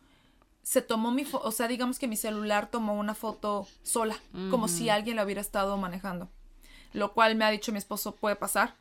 se 0.68 0.82
tomó 0.82 1.10
mi 1.10 1.24
foto, 1.24 1.48
o 1.48 1.50
sea, 1.50 1.66
digamos 1.66 1.98
que 1.98 2.06
mi 2.06 2.16
celular 2.18 2.70
tomó 2.70 2.92
una 2.92 3.14
foto 3.14 3.66
sola, 3.82 4.18
como 4.50 4.68
si 4.68 4.90
alguien 4.90 5.16
la 5.16 5.24
hubiera 5.24 5.40
estado 5.40 5.78
manejando. 5.78 6.28
Lo 6.92 7.14
cual 7.14 7.36
me 7.36 7.46
ha 7.46 7.50
dicho 7.50 7.72
mi 7.72 7.78
esposo 7.78 8.14
puede 8.14 8.36
pasar. 8.36 8.74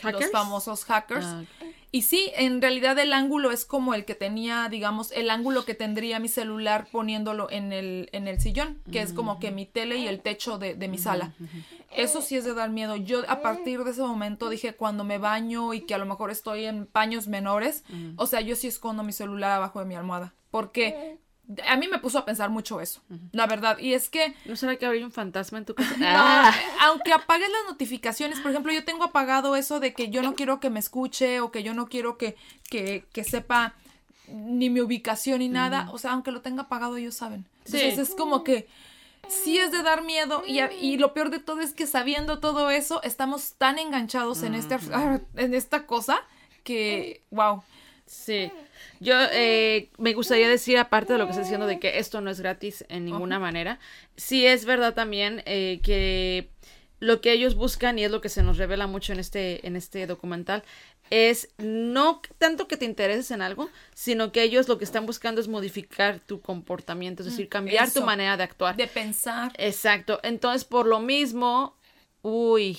Los 0.00 0.30
famosos 0.30 0.84
hackers. 0.84 1.26
Ah, 1.26 1.42
Y 1.90 2.02
sí, 2.02 2.30
en 2.36 2.62
realidad 2.62 2.96
el 3.00 3.12
ángulo 3.12 3.50
es 3.50 3.64
como 3.64 3.94
el 3.94 4.04
que 4.04 4.14
tenía, 4.14 4.68
digamos, 4.68 5.10
el 5.10 5.30
ángulo 5.30 5.64
que 5.64 5.74
tendría 5.74 6.20
mi 6.20 6.28
celular 6.28 6.86
poniéndolo 6.92 7.50
en 7.50 7.72
el, 7.72 8.08
en 8.12 8.28
el 8.28 8.40
sillón, 8.40 8.80
que 8.92 9.00
es 9.02 9.12
como 9.12 9.40
que 9.40 9.50
mi 9.50 9.66
tele 9.66 9.96
y 9.96 10.06
el 10.06 10.20
techo 10.20 10.56
de, 10.56 10.76
de 10.76 10.86
mi 10.86 10.98
sala. 10.98 11.34
Eso 11.96 12.22
sí 12.22 12.36
es 12.36 12.44
de 12.44 12.54
dar 12.54 12.70
miedo. 12.70 12.94
Yo 12.94 13.28
a 13.28 13.40
partir 13.42 13.82
de 13.82 13.90
ese 13.90 14.02
momento 14.02 14.50
dije, 14.50 14.76
cuando 14.76 15.02
me 15.02 15.18
baño 15.18 15.74
y 15.74 15.80
que 15.80 15.94
a 15.94 15.98
lo 15.98 16.06
mejor 16.06 16.30
estoy 16.30 16.66
en 16.66 16.86
paños 16.86 17.26
menores, 17.26 17.82
o 18.14 18.26
sea, 18.28 18.40
yo 18.40 18.54
sí 18.54 18.68
escondo 18.68 19.02
mi 19.02 19.12
celular 19.12 19.50
abajo 19.50 19.80
de 19.80 19.86
mi 19.86 19.96
almohada. 19.96 20.32
Porque 20.50 21.18
a 21.66 21.76
mí 21.76 21.88
me 21.88 21.98
puso 21.98 22.18
a 22.18 22.24
pensar 22.24 22.50
mucho 22.50 22.80
eso, 22.80 23.00
la 23.32 23.46
verdad. 23.46 23.78
Y 23.78 23.94
es 23.94 24.08
que... 24.08 24.34
¿No 24.44 24.54
será 24.56 24.76
que 24.76 24.84
habría 24.86 25.04
un 25.04 25.12
fantasma 25.12 25.58
en 25.58 25.64
tu 25.64 25.74
casa? 25.74 25.96
No, 25.96 26.06
Ah. 26.08 26.54
aunque 26.82 27.12
apagues 27.12 27.48
las 27.48 27.70
notificaciones, 27.70 28.38
por 28.40 28.50
ejemplo, 28.50 28.72
yo 28.72 28.84
tengo 28.84 29.04
apagado 29.04 29.56
eso 29.56 29.80
de 29.80 29.94
que 29.94 30.10
yo 30.10 30.22
no 30.22 30.34
quiero 30.34 30.60
que 30.60 30.68
me 30.70 30.78
escuche 30.80 31.40
o 31.40 31.50
que 31.50 31.62
yo 31.62 31.72
no 31.74 31.88
quiero 31.88 32.18
que, 32.18 32.36
que, 32.70 33.04
que 33.12 33.24
sepa 33.24 33.74
ni 34.28 34.68
mi 34.68 34.80
ubicación 34.80 35.38
ni 35.38 35.48
nada. 35.48 35.88
O 35.92 35.98
sea, 35.98 36.12
aunque 36.12 36.32
lo 36.32 36.42
tenga 36.42 36.64
apagado, 36.64 36.96
ellos 36.96 37.14
saben. 37.14 37.46
Entonces 37.64 37.94
Sí. 37.94 38.00
es 38.00 38.14
como 38.14 38.44
que 38.44 38.68
sí 39.28 39.58
es 39.58 39.72
de 39.72 39.82
dar 39.82 40.02
miedo 40.02 40.42
y, 40.46 40.60
y 40.60 40.96
lo 40.98 41.14
peor 41.14 41.30
de 41.30 41.38
todo 41.38 41.60
es 41.60 41.72
que 41.72 41.86
sabiendo 41.86 42.40
todo 42.40 42.70
eso, 42.70 43.02
estamos 43.02 43.54
tan 43.54 43.78
enganchados 43.78 44.42
en, 44.42 44.54
este, 44.54 44.76
en 45.36 45.54
esta 45.54 45.86
cosa 45.86 46.20
que, 46.64 47.22
wow. 47.30 47.62
Sí. 48.06 48.50
Yo 49.00 49.14
eh, 49.32 49.90
me 49.98 50.14
gustaría 50.14 50.48
decir, 50.48 50.78
aparte 50.78 51.12
de 51.12 51.18
lo 51.18 51.26
que 51.26 51.30
está 51.30 51.42
diciendo, 51.42 51.66
de 51.66 51.78
que 51.78 51.98
esto 51.98 52.20
no 52.20 52.30
es 52.30 52.40
gratis 52.40 52.84
en 52.88 53.04
ninguna 53.04 53.38
manera, 53.38 53.78
sí 54.16 54.46
es 54.46 54.64
verdad 54.64 54.94
también 54.94 55.42
eh, 55.46 55.80
que 55.82 56.50
lo 57.00 57.20
que 57.20 57.32
ellos 57.32 57.54
buscan, 57.54 57.98
y 57.98 58.04
es 58.04 58.10
lo 58.10 58.20
que 58.20 58.28
se 58.28 58.42
nos 58.42 58.56
revela 58.56 58.86
mucho 58.86 59.12
en 59.12 59.20
este, 59.20 59.66
en 59.66 59.76
este 59.76 60.06
documental, 60.06 60.64
es 61.10 61.48
no 61.58 62.20
tanto 62.38 62.68
que 62.68 62.76
te 62.76 62.84
intereses 62.84 63.30
en 63.30 63.40
algo, 63.40 63.70
sino 63.94 64.32
que 64.32 64.42
ellos 64.42 64.68
lo 64.68 64.78
que 64.78 64.84
están 64.84 65.06
buscando 65.06 65.40
es 65.40 65.48
modificar 65.48 66.20
tu 66.20 66.40
comportamiento, 66.40 67.22
es 67.22 67.30
decir, 67.30 67.48
cambiar 67.48 67.90
tu 67.90 68.02
manera 68.02 68.36
de 68.36 68.42
actuar. 68.42 68.76
De 68.76 68.88
pensar. 68.88 69.52
Exacto. 69.56 70.20
Entonces, 70.22 70.64
por 70.64 70.86
lo 70.86 71.00
mismo, 71.00 71.76
uy, 72.22 72.78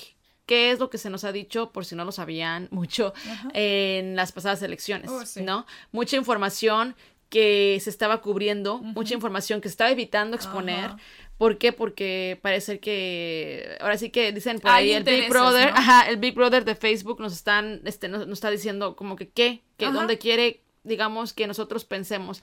¿qué 0.50 0.72
es 0.72 0.80
lo 0.80 0.90
que 0.90 0.98
se 0.98 1.12
nos 1.12 1.26
ha 1.26 1.32
dicho, 1.32 1.72
por 1.72 1.86
si 1.86 1.94
no 1.96 2.06
lo 2.06 2.12
sabían 2.12 2.70
mucho, 2.72 3.14
en 3.54 4.16
las 4.16 4.32
pasadas 4.32 4.64
elecciones? 4.64 5.08
Oh, 5.12 5.24
sí. 5.24 5.44
¿No? 5.44 5.68
Mucha 5.92 6.18
información 6.18 6.96
que 7.30 7.80
se 7.84 7.92
estaba 7.92 8.24
cubriendo, 8.24 8.80
mucha 8.80 9.14
información 9.14 9.62
que 9.62 9.70
se 9.70 9.74
estaba 9.74 9.92
evitando 9.92 10.36
exponer. 10.36 10.86
Ajá. 10.86 10.98
¿Por 11.38 11.60
qué? 11.60 11.72
Porque 11.72 12.40
parece 12.42 12.80
que 12.80 13.78
ahora 13.80 13.98
sí 14.00 14.10
que 14.10 14.32
dicen 14.32 14.60
por 14.60 14.72
Hay 14.72 14.92
ahí 14.92 14.94
el 14.94 15.04
Big 15.04 15.30
Brother, 15.30 15.70
¿no? 15.70 15.78
ajá, 15.78 16.10
el 16.10 16.18
Big 16.18 16.34
Brother 16.34 16.66
de 16.66 16.74
Facebook 16.74 17.22
nos 17.22 17.32
están, 17.32 17.82
este, 17.86 18.08
nos, 18.08 18.26
nos 18.26 18.40
está 18.40 18.50
diciendo 18.50 18.96
como 18.96 19.16
que 19.16 19.30
qué, 19.30 19.62
que 19.78 19.86
Ajá. 19.86 19.94
dónde 19.94 20.18
quiere, 20.18 20.64
digamos, 20.84 21.32
que 21.32 21.46
nosotros 21.46 21.86
pensemos. 21.86 22.42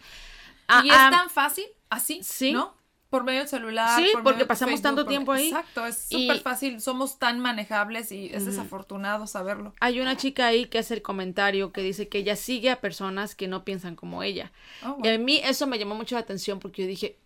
Ah, 0.68 0.82
y 0.84 0.90
es 0.90 0.94
ah, 0.96 1.08
tan 1.10 1.28
fácil, 1.28 1.66
así, 1.90 2.20
sí. 2.22 2.52
¿no? 2.52 2.76
Por 3.16 3.24
medio 3.24 3.40
del 3.40 3.48
celular. 3.48 3.98
Sí, 4.00 4.08
por 4.12 4.22
porque 4.22 4.36
medio 4.38 4.46
pasamos 4.48 4.82
tanto 4.82 5.02
por 5.04 5.08
tiempo 5.10 5.32
ahí. 5.32 5.48
Exacto, 5.48 5.86
es 5.86 5.98
súper 6.08 6.40
fácil. 6.40 6.80
Somos 6.80 7.18
tan 7.18 7.40
manejables 7.40 8.12
y 8.12 8.26
es 8.32 8.44
desafortunado 8.46 9.26
saberlo. 9.26 9.74
Hay 9.80 10.00
una 10.00 10.16
chica 10.16 10.46
ahí 10.46 10.66
que 10.66 10.78
hace 10.78 10.94
el 10.94 11.02
comentario 11.02 11.72
que 11.72 11.82
dice 11.82 12.08
que 12.08 12.18
ella 12.18 12.36
sigue 12.36 12.70
a 12.70 12.80
personas 12.80 13.34
que 13.34 13.48
no 13.48 13.64
piensan 13.64 13.96
como 13.96 14.22
ella. 14.22 14.52
Oh, 14.84 14.98
Y 15.02 15.08
a 15.08 15.18
mí 15.18 15.40
eso 15.44 15.66
me 15.66 15.78
llamó 15.78 15.94
mucho 15.94 16.14
la 16.14 16.20
atención 16.20 16.60
porque 16.60 16.82
yo 16.82 16.88
dije, 16.88 17.18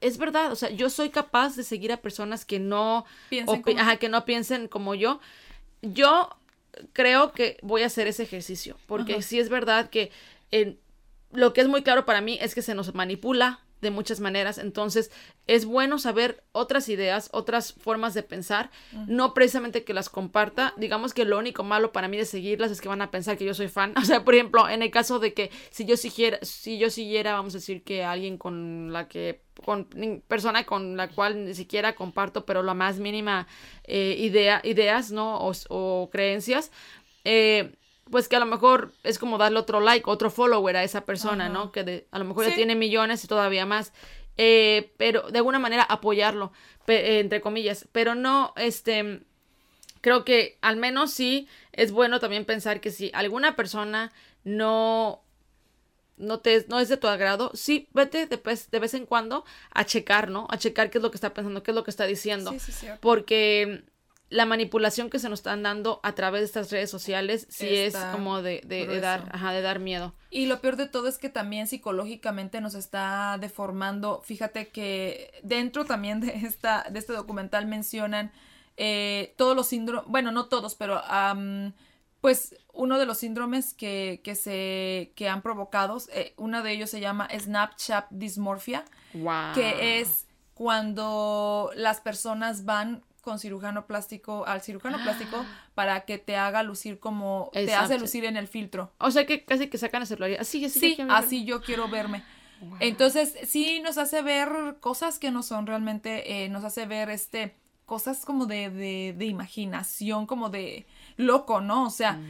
es 0.00 0.18
verdad, 0.18 0.50
o 0.52 0.56
sea, 0.56 0.70
yo 0.70 0.90
soy 0.90 1.10
capaz 1.10 1.54
de 1.56 1.62
seguir 1.62 1.92
a 1.92 1.96
personas 1.98 2.44
que 2.44 2.58
no, 2.58 3.04
Piensen 3.28 3.62
como- 3.62 3.78
ajá, 3.80 3.96
que 3.96 4.08
no 4.08 4.24
piensen 4.24 4.66
como 4.68 4.94
yo. 4.94 5.20
Yo 5.82 6.28
creo 6.92 7.32
que 7.32 7.58
voy 7.62 7.82
a 7.82 7.86
hacer 7.86 8.06
ese 8.06 8.22
ejercicio 8.22 8.76
porque 8.86 9.12
Ajá. 9.14 9.22
sí 9.22 9.38
es 9.38 9.48
verdad 9.48 9.90
que 9.90 10.10
en- 10.50 10.78
lo 11.32 11.52
que 11.52 11.60
es 11.60 11.68
muy 11.68 11.82
claro 11.82 12.04
para 12.04 12.20
mí 12.20 12.38
es 12.40 12.54
que 12.54 12.62
se 12.62 12.74
nos 12.74 12.94
manipula 12.94 13.60
de 13.82 13.90
muchas 13.90 14.20
maneras, 14.20 14.58
entonces 14.58 15.10
es 15.46 15.66
bueno 15.66 15.98
saber 15.98 16.44
otras 16.52 16.88
ideas, 16.88 17.28
otras 17.32 17.72
formas 17.74 18.14
de 18.14 18.22
pensar, 18.22 18.70
no 19.08 19.34
precisamente 19.34 19.84
que 19.84 19.92
las 19.92 20.08
comparta, 20.08 20.72
digamos 20.76 21.12
que 21.12 21.24
lo 21.24 21.38
único 21.38 21.64
malo 21.64 21.92
para 21.92 22.08
mí 22.08 22.16
de 22.16 22.24
seguirlas 22.24 22.70
es 22.70 22.80
que 22.80 22.88
van 22.88 23.02
a 23.02 23.10
pensar 23.10 23.36
que 23.36 23.44
yo 23.44 23.54
soy 23.54 23.68
fan, 23.68 23.92
o 23.98 24.04
sea, 24.04 24.24
por 24.24 24.34
ejemplo, 24.34 24.68
en 24.68 24.82
el 24.82 24.90
caso 24.90 25.18
de 25.18 25.34
que 25.34 25.50
si 25.70 25.84
yo 25.84 25.96
siguiera, 25.96 26.38
si 26.42 26.78
yo 26.78 26.88
siguiera, 26.90 27.34
vamos 27.34 27.54
a 27.54 27.58
decir 27.58 27.82
que 27.82 28.04
alguien 28.04 28.38
con 28.38 28.92
la 28.92 29.08
que, 29.08 29.42
con 29.64 29.88
persona 30.28 30.64
con 30.64 30.96
la 30.96 31.08
cual 31.08 31.44
ni 31.44 31.54
siquiera 31.54 31.94
comparto, 31.94 32.46
pero 32.46 32.62
la 32.62 32.74
más 32.74 33.00
mínima 33.00 33.48
eh, 33.84 34.14
idea, 34.16 34.60
ideas, 34.64 35.10
¿no? 35.10 35.38
O, 35.38 35.52
o 35.68 36.08
creencias, 36.10 36.70
eh, 37.24 37.74
pues 38.10 38.28
que 38.28 38.36
a 38.36 38.40
lo 38.40 38.46
mejor 38.46 38.92
es 39.04 39.18
como 39.18 39.38
darle 39.38 39.58
otro 39.58 39.80
like, 39.80 40.04
otro 40.08 40.30
follower 40.30 40.76
a 40.76 40.84
esa 40.84 41.04
persona, 41.04 41.44
Ajá. 41.46 41.52
¿no? 41.52 41.72
Que 41.72 41.84
de- 41.84 42.06
a 42.10 42.18
lo 42.18 42.24
mejor 42.24 42.46
ya 42.48 42.54
tiene 42.54 42.74
millones 42.74 43.24
y 43.24 43.28
todavía 43.28 43.64
más. 43.66 43.92
Eh, 44.36 44.92
pero 44.96 45.30
de 45.30 45.38
alguna 45.38 45.58
manera 45.58 45.82
apoyarlo, 45.82 46.52
pe- 46.86 47.16
eh, 47.16 47.20
entre 47.20 47.40
comillas. 47.40 47.86
Pero 47.92 48.14
no, 48.14 48.52
este, 48.56 49.20
creo 50.00 50.24
que 50.24 50.58
al 50.62 50.76
menos 50.76 51.12
sí 51.12 51.48
es 51.72 51.92
bueno 51.92 52.18
también 52.20 52.44
pensar 52.44 52.80
que 52.80 52.90
si 52.90 53.10
alguna 53.14 53.56
persona 53.56 54.12
no 54.44 55.22
no 56.18 56.38
te 56.40 56.64
no 56.68 56.78
es 56.78 56.88
de 56.88 56.96
tu 56.98 57.08
agrado, 57.08 57.50
sí, 57.54 57.88
vete 57.92 58.26
de, 58.26 58.36
vez- 58.42 58.70
de 58.70 58.78
vez 58.78 58.94
en 58.94 59.06
cuando 59.06 59.44
a 59.70 59.84
checar, 59.84 60.30
¿no? 60.30 60.46
A 60.50 60.58
checar 60.58 60.90
qué 60.90 60.98
es 60.98 61.02
lo 61.02 61.10
que 61.10 61.16
está 61.16 61.32
pensando, 61.34 61.62
qué 61.62 61.70
es 61.70 61.74
lo 61.74 61.82
que 61.84 61.90
está 61.90 62.04
diciendo 62.06 62.52
Sí, 62.52 62.58
sí, 62.72 62.86
porque 63.00 63.82
la 64.32 64.46
manipulación 64.46 65.10
que 65.10 65.18
se 65.18 65.28
nos 65.28 65.40
están 65.40 65.62
dando 65.62 66.00
a 66.02 66.14
través 66.14 66.40
de 66.40 66.46
estas 66.46 66.70
redes 66.70 66.90
sociales 66.90 67.46
sí 67.50 67.68
es 67.68 67.94
como 68.12 68.40
de, 68.40 68.62
de- 68.64 69.00
dar, 69.00 69.28
ajá, 69.32 69.52
de 69.52 69.60
dar 69.60 69.78
miedo. 69.78 70.14
Y 70.30 70.46
lo 70.46 70.60
peor 70.60 70.76
de 70.76 70.86
todo 70.88 71.06
es 71.08 71.18
que 71.18 71.28
también 71.28 71.66
psicológicamente 71.66 72.60
nos 72.60 72.74
está 72.74 73.36
deformando. 73.38 74.22
Fíjate 74.24 74.68
que 74.68 75.32
dentro 75.42 75.84
también 75.84 76.20
de 76.20 76.28
esta, 76.46 76.86
de 76.90 76.98
este 76.98 77.12
documental 77.12 77.66
mencionan 77.66 78.32
eh, 78.78 79.34
todos 79.36 79.54
los 79.54 79.66
síndromes, 79.68 80.08
bueno, 80.10 80.32
no 80.32 80.46
todos, 80.46 80.74
pero 80.76 81.00
pues 82.22 82.54
uno 82.72 82.98
de 82.98 83.04
los 83.06 83.18
síndromes 83.18 83.74
que, 83.74 84.20
que 84.24 84.34
se 84.34 85.12
que 85.16 85.28
han 85.28 85.42
provocado, 85.42 85.98
eh, 86.12 86.32
uno 86.36 86.62
de 86.62 86.72
ellos 86.72 86.88
se 86.88 87.00
llama 87.00 87.28
Snapchat 87.38 88.06
Dysmorphia, 88.10 88.84
Wow. 89.14 89.52
que 89.54 90.00
es 90.00 90.26
cuando 90.54 91.70
las 91.74 92.00
personas 92.00 92.64
van 92.64 93.02
con 93.22 93.38
cirujano 93.38 93.86
plástico 93.86 94.44
al 94.46 94.60
cirujano 94.60 94.98
plástico 95.02 95.46
para 95.74 96.00
que 96.02 96.18
te 96.18 96.36
haga 96.36 96.62
lucir 96.62 96.98
como 96.98 97.50
te 97.54 97.72
hace 97.74 97.98
lucir 97.98 98.26
en 98.26 98.36
el 98.36 98.48
filtro. 98.48 98.92
O 98.98 99.10
sea 99.10 99.24
que 99.24 99.44
casi 99.44 99.68
que 99.68 99.78
sacan 99.78 100.02
el 100.02 100.08
celular 100.08 100.30
y 100.30 100.34
así, 100.34 100.64
así. 100.64 100.78
Sí, 100.78 100.98
así 101.08 101.44
yo 101.44 101.62
quiero 101.62 101.88
verme. 101.88 102.22
Entonces, 102.80 103.34
sí 103.46 103.80
nos 103.80 103.98
hace 103.98 104.22
ver 104.22 104.76
cosas 104.80 105.18
que 105.18 105.30
no 105.30 105.42
son 105.42 105.66
realmente, 105.66 106.44
eh, 106.44 106.48
nos 106.48 106.64
hace 106.64 106.86
ver 106.86 107.10
este, 107.10 107.56
cosas 107.86 108.24
como 108.24 108.46
de, 108.46 108.70
de, 108.70 109.14
de 109.16 109.24
imaginación, 109.26 110.26
como 110.26 110.48
de 110.48 110.86
loco, 111.16 111.60
¿no? 111.60 111.84
O 111.84 111.90
sea, 111.90 112.20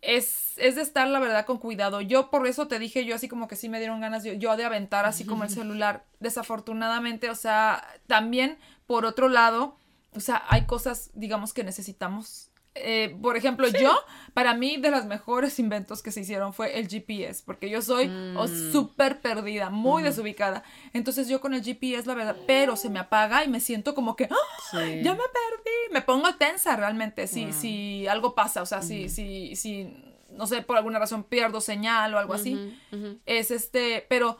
es, 0.00 0.52
es 0.56 0.76
de 0.76 0.82
estar, 0.82 1.08
la 1.08 1.18
verdad, 1.18 1.46
con 1.46 1.58
cuidado. 1.58 2.00
Yo 2.00 2.30
por 2.30 2.46
eso 2.46 2.68
te 2.68 2.78
dije, 2.78 3.04
yo 3.04 3.14
así 3.14 3.28
como 3.28 3.48
que 3.48 3.56
sí 3.56 3.68
me 3.68 3.78
dieron 3.78 4.00
ganas 4.00 4.22
yo, 4.22 4.32
yo 4.34 4.56
de 4.56 4.64
aventar 4.64 5.06
así 5.06 5.24
como 5.24 5.44
el 5.44 5.50
celular. 5.50 6.04
Desafortunadamente, 6.20 7.30
o 7.30 7.34
sea, 7.34 7.84
también, 8.06 8.58
por 8.86 9.04
otro 9.06 9.28
lado, 9.28 9.76
o 10.14 10.20
sea, 10.20 10.44
hay 10.48 10.66
cosas, 10.66 11.10
digamos, 11.14 11.52
que 11.52 11.64
necesitamos. 11.64 12.50
Eh, 12.76 13.16
por 13.22 13.36
ejemplo, 13.36 13.68
yo, 13.68 13.92
para 14.34 14.54
mí, 14.54 14.76
de 14.78 14.90
los 14.90 15.04
mejores 15.04 15.60
inventos 15.60 16.02
que 16.02 16.10
se 16.10 16.22
hicieron 16.22 16.52
fue 16.52 16.78
el 16.78 16.88
GPS, 16.88 17.42
porque 17.46 17.70
yo 17.70 17.80
soy 17.82 18.10
oh, 18.36 18.48
súper 18.48 19.20
perdida, 19.20 19.70
muy 19.70 20.02
desubicada. 20.02 20.64
Entonces 20.92 21.28
yo 21.28 21.40
con 21.40 21.54
el 21.54 21.62
GPS, 21.62 22.08
la 22.08 22.14
verdad, 22.14 22.36
pero 22.48 22.74
se 22.74 22.90
me 22.90 22.98
apaga 22.98 23.44
y 23.44 23.48
me 23.48 23.60
siento 23.60 23.94
como 23.94 24.16
que, 24.16 24.24
¡ah! 24.24 24.70
Sí. 24.72 25.02
ya 25.02 25.12
me 25.12 25.18
perdí. 25.18 25.92
Me 25.92 26.02
pongo 26.02 26.34
tensa 26.34 26.74
realmente 26.74 27.28
si, 27.28 27.52
si 27.52 28.08
algo 28.08 28.34
pasa, 28.34 28.62
o 28.62 28.66
sea, 28.66 28.82
si, 28.82 29.08
si, 29.08 29.54
si, 29.54 29.94
no 30.30 30.48
sé, 30.48 30.62
por 30.62 30.76
alguna 30.76 30.98
razón 30.98 31.22
pierdo 31.22 31.60
señal 31.60 32.12
o 32.14 32.18
algo 32.18 32.34
así. 32.34 32.76
Es 33.24 33.52
este, 33.52 34.04
pero 34.08 34.36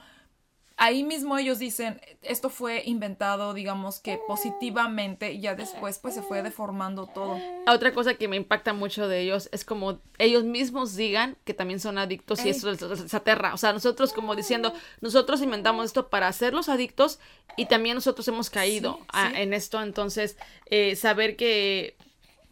ahí 0.76 1.04
mismo 1.04 1.38
ellos 1.38 1.58
dicen, 1.58 2.00
esto 2.22 2.50
fue 2.50 2.82
inventado, 2.84 3.54
digamos 3.54 4.00
que 4.00 4.18
positivamente, 4.26 5.32
y 5.32 5.40
ya 5.40 5.54
después 5.54 5.98
pues 5.98 6.14
se 6.14 6.22
fue 6.22 6.42
deformando 6.42 7.06
todo. 7.06 7.38
Otra 7.66 7.92
cosa 7.92 8.14
que 8.14 8.28
me 8.28 8.36
impacta 8.36 8.72
mucho 8.72 9.06
de 9.08 9.20
ellos 9.20 9.48
es 9.52 9.64
como 9.64 10.00
ellos 10.18 10.44
mismos 10.44 10.96
digan 10.96 11.36
que 11.44 11.54
también 11.54 11.80
son 11.80 11.98
adictos 11.98 12.44
y 12.44 12.48
eso 12.50 12.70
les, 12.70 13.14
aterra. 13.14 13.54
O 13.54 13.56
sea, 13.56 13.72
nosotros 13.72 14.12
como 14.12 14.34
diciendo, 14.34 14.72
nosotros 15.00 15.42
inventamos 15.42 15.86
esto 15.86 16.08
para 16.08 16.28
hacerlos 16.28 16.68
adictos 16.68 17.18
y 17.56 17.66
también 17.66 17.94
nosotros 17.94 18.26
hemos 18.28 18.50
caído 18.50 18.94
Sí, 19.00 19.04
a- 19.12 19.28
sí. 19.30 19.34
en 19.36 19.54
esto. 19.54 19.80
Entonces, 19.82 20.36
eh, 20.66 20.96
saber 20.96 21.36
que 21.36 21.96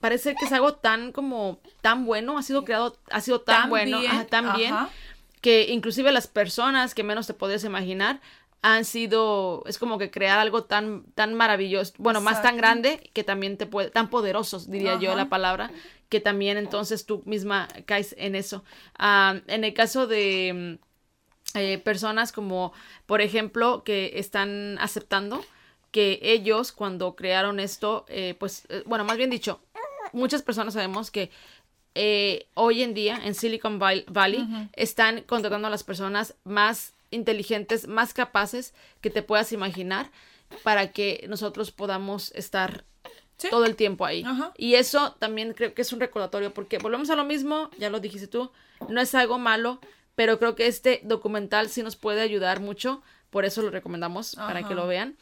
parece 0.00 0.34
que 0.34 0.44
es 0.46 0.52
algo 0.52 0.74
tan 0.74 1.12
como 1.12 1.60
tan 1.80 2.04
bueno, 2.06 2.36
ha 2.38 2.42
sido 2.42 2.64
creado, 2.64 2.96
ha 3.10 3.20
sido 3.20 3.40
tan, 3.40 3.62
Tan 3.62 3.70
bueno, 3.70 3.98
bien, 4.00 4.10
ajá, 4.12 4.26
tan 4.26 4.56
bien. 4.56 4.74
Que 5.42 5.66
inclusive 5.68 6.10
las 6.12 6.26
personas 6.26 6.94
que 6.94 7.02
menos 7.02 7.26
te 7.26 7.34
podías 7.34 7.64
imaginar 7.64 8.20
han 8.62 8.84
sido, 8.84 9.64
es 9.66 9.76
como 9.76 9.98
que 9.98 10.10
crear 10.10 10.38
algo 10.38 10.64
tan, 10.64 11.02
tan 11.14 11.34
maravilloso, 11.34 11.92
bueno, 11.98 12.20
más 12.20 12.42
tan 12.42 12.56
grande 12.56 13.10
que 13.12 13.24
también 13.24 13.58
te 13.58 13.66
puede, 13.66 13.90
tan 13.90 14.08
poderosos, 14.08 14.70
diría 14.70 14.98
yo 15.00 15.16
la 15.16 15.28
palabra, 15.28 15.72
que 16.08 16.20
también 16.20 16.56
entonces 16.56 17.04
tú 17.04 17.22
misma 17.26 17.68
caes 17.86 18.14
en 18.18 18.36
eso. 18.36 18.64
Ah, 18.96 19.40
en 19.48 19.64
el 19.64 19.74
caso 19.74 20.06
de 20.06 20.78
mm, 21.54 21.58
eh, 21.58 21.78
personas 21.78 22.30
como, 22.30 22.72
por 23.06 23.20
ejemplo, 23.20 23.82
que 23.82 24.12
están 24.14 24.78
aceptando 24.78 25.44
que 25.90 26.20
ellos 26.22 26.70
cuando 26.70 27.16
crearon 27.16 27.58
esto, 27.58 28.06
eh, 28.08 28.36
pues, 28.38 28.64
eh, 28.68 28.84
bueno, 28.86 29.04
más 29.04 29.16
bien 29.16 29.28
dicho, 29.28 29.60
muchas 30.12 30.42
personas 30.42 30.74
sabemos 30.74 31.10
que 31.10 31.30
eh, 31.94 32.46
hoy 32.54 32.82
en 32.82 32.94
día 32.94 33.20
en 33.24 33.34
Silicon 33.34 33.78
Val- 33.78 34.04
Valley 34.08 34.46
están 34.74 35.22
contratando 35.22 35.68
a 35.68 35.70
las 35.70 35.84
personas 35.84 36.34
más 36.44 36.92
inteligentes, 37.10 37.86
más 37.88 38.14
capaces 38.14 38.72
que 39.00 39.10
te 39.10 39.22
puedas 39.22 39.52
imaginar 39.52 40.10
para 40.62 40.92
que 40.92 41.24
nosotros 41.28 41.70
podamos 41.70 42.32
estar 42.32 42.84
Sí. 43.38 43.48
todo 43.50 43.64
el 43.64 43.74
tiempo 43.74 44.04
ahí. 44.06 44.24
Y 44.56 44.74
eso 44.74 45.14
también 45.18 45.52
creo 45.54 45.74
que 45.74 45.82
es 45.82 45.92
un 45.92 45.98
recordatorio 45.98 46.54
porque 46.54 46.78
volvemos 46.78 47.10
a 47.10 47.16
lo 47.16 47.24
mismo, 47.24 47.70
ya 47.76 47.90
lo 47.90 47.98
dijiste 47.98 48.28
tú, 48.28 48.52
no 48.88 49.00
es 49.00 49.14
algo 49.16 49.36
malo, 49.38 49.80
pero 50.14 50.38
creo 50.38 50.54
que 50.54 50.66
este 50.68 51.00
documental 51.02 51.68
sí 51.68 51.82
nos 51.82 51.96
puede 51.96 52.20
ayudar 52.20 52.60
mucho, 52.60 53.02
por 53.30 53.44
eso 53.44 53.60
lo 53.62 53.70
recomendamos 53.70 54.36
para 54.36 54.62
que 54.68 54.74
lo 54.76 54.86
vean, 54.86 55.16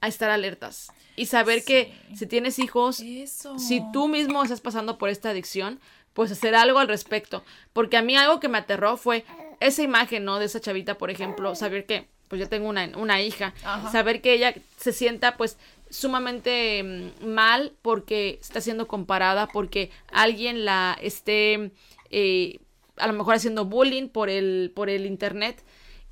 a 0.00 0.08
estar 0.08 0.30
alertas 0.30 0.90
y 1.16 1.26
saber 1.26 1.64
que 1.64 1.92
si 2.14 2.26
tienes 2.26 2.58
hijos, 2.58 3.00
Eso. 3.00 3.58
si 3.58 3.82
tú 3.92 4.08
mismo 4.08 4.42
estás 4.42 4.60
pasando 4.62 4.96
por 4.96 5.10
esta 5.10 5.30
adicción, 5.30 5.78
pues 6.16 6.32
hacer 6.32 6.54
algo 6.54 6.78
al 6.78 6.88
respecto. 6.88 7.44
Porque 7.74 7.98
a 7.98 8.02
mí 8.02 8.16
algo 8.16 8.40
que 8.40 8.48
me 8.48 8.56
aterró 8.56 8.96
fue 8.96 9.24
esa 9.60 9.82
imagen, 9.82 10.24
¿no? 10.24 10.38
De 10.38 10.46
esa 10.46 10.60
chavita, 10.60 10.96
por 10.96 11.10
ejemplo, 11.10 11.54
saber 11.54 11.84
que, 11.84 12.08
pues 12.28 12.40
yo 12.40 12.48
tengo 12.48 12.68
una, 12.70 12.90
una 12.96 13.20
hija, 13.20 13.52
Ajá. 13.62 13.92
saber 13.92 14.22
que 14.22 14.32
ella 14.32 14.54
se 14.78 14.94
sienta, 14.94 15.36
pues, 15.36 15.58
sumamente 15.90 16.82
mm, 17.20 17.26
mal 17.26 17.74
porque 17.82 18.38
está 18.40 18.62
siendo 18.62 18.88
comparada, 18.88 19.46
porque 19.46 19.90
alguien 20.10 20.64
la 20.64 20.96
esté, 21.02 21.70
eh, 22.10 22.60
a 22.96 23.06
lo 23.06 23.12
mejor 23.12 23.34
haciendo 23.34 23.66
bullying 23.66 24.08
por 24.08 24.30
el, 24.30 24.72
por 24.74 24.88
el 24.88 25.04
internet 25.04 25.62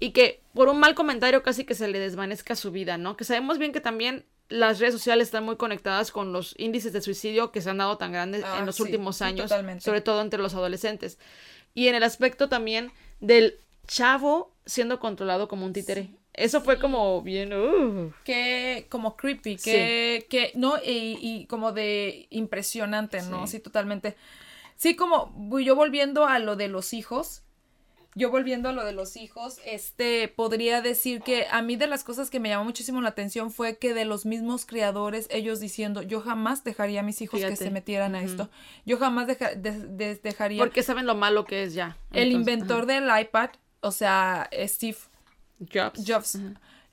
y 0.00 0.10
que 0.10 0.42
por 0.52 0.68
un 0.68 0.78
mal 0.78 0.94
comentario 0.94 1.42
casi 1.42 1.64
que 1.64 1.74
se 1.74 1.88
le 1.88 1.98
desvanezca 1.98 2.56
su 2.56 2.70
vida, 2.70 2.98
¿no? 2.98 3.16
Que 3.16 3.24
sabemos 3.24 3.56
bien 3.56 3.72
que 3.72 3.80
también 3.80 4.26
las 4.48 4.78
redes 4.78 4.94
sociales 4.94 5.28
están 5.28 5.44
muy 5.44 5.56
conectadas 5.56 6.10
con 6.10 6.32
los 6.32 6.54
índices 6.58 6.92
de 6.92 7.00
suicidio 7.00 7.50
que 7.50 7.60
se 7.60 7.70
han 7.70 7.78
dado 7.78 7.96
tan 7.96 8.12
grandes 8.12 8.44
Ah, 8.44 8.58
en 8.58 8.66
los 8.66 8.76
sí, 8.76 8.82
últimos 8.82 9.22
años, 9.22 9.50
sobre 9.80 10.00
todo 10.00 10.20
entre 10.20 10.40
los 10.40 10.54
adolescentes. 10.54 11.18
Y 11.74 11.88
en 11.88 11.94
el 11.94 12.02
aspecto 12.02 12.48
también 12.48 12.92
del 13.20 13.58
chavo 13.86 14.52
siendo 14.66 15.00
controlado 15.00 15.48
como 15.48 15.66
un 15.66 15.72
títere. 15.72 16.10
Eso 16.32 16.60
fue 16.62 16.78
como 16.80 17.22
bien... 17.22 17.52
uh. 17.52 18.12
que 18.24 18.86
como 18.90 19.16
creepy, 19.16 19.56
que, 19.56 20.26
que 20.28 20.50
no, 20.56 20.76
y, 20.84 21.16
y 21.20 21.46
como 21.46 21.72
de 21.72 22.26
impresionante, 22.30 23.22
¿no? 23.22 23.46
Sí. 23.46 23.58
Sí, 23.58 23.60
totalmente. 23.60 24.16
Sí, 24.76 24.96
como 24.96 25.32
yo 25.60 25.76
volviendo 25.76 26.26
a 26.26 26.40
lo 26.40 26.56
de 26.56 26.66
los 26.66 26.92
hijos, 26.92 27.43
yo 28.14 28.30
volviendo 28.30 28.68
a 28.68 28.72
lo 28.72 28.84
de 28.84 28.92
los 28.92 29.16
hijos, 29.16 29.58
este, 29.64 30.28
podría 30.28 30.80
decir 30.82 31.20
que 31.22 31.46
a 31.50 31.62
mí 31.62 31.76
de 31.76 31.86
las 31.86 32.04
cosas 32.04 32.30
que 32.30 32.40
me 32.40 32.48
llamó 32.48 32.64
muchísimo 32.64 33.00
la 33.00 33.08
atención 33.08 33.50
fue 33.50 33.76
que 33.78 33.92
de 33.94 34.04
los 34.04 34.24
mismos 34.26 34.66
creadores, 34.66 35.26
ellos 35.30 35.60
diciendo, 35.60 36.02
yo 36.02 36.20
jamás 36.20 36.62
dejaría 36.64 37.00
a 37.00 37.02
mis 37.02 37.20
hijos 37.22 37.40
que 37.40 37.56
se 37.56 37.70
metieran 37.70 38.14
a 38.14 38.22
esto, 38.22 38.48
yo 38.86 38.98
jamás 38.98 39.26
deja- 39.26 39.54
de- 39.54 39.86
de- 39.86 40.14
dejaría... 40.16 40.62
Porque 40.62 40.82
saben 40.82 41.06
lo 41.06 41.14
malo 41.14 41.44
que 41.44 41.64
es 41.64 41.74
ya. 41.74 41.96
el 42.12 42.32
inventor 42.32 42.86
del 42.86 43.08
iPad, 43.20 43.50
o 43.80 43.90
sea, 43.90 44.48
Steve 44.64 44.96
ajá. 44.98 45.90
Jobs. 45.92 46.04
Jobs. 46.06 46.38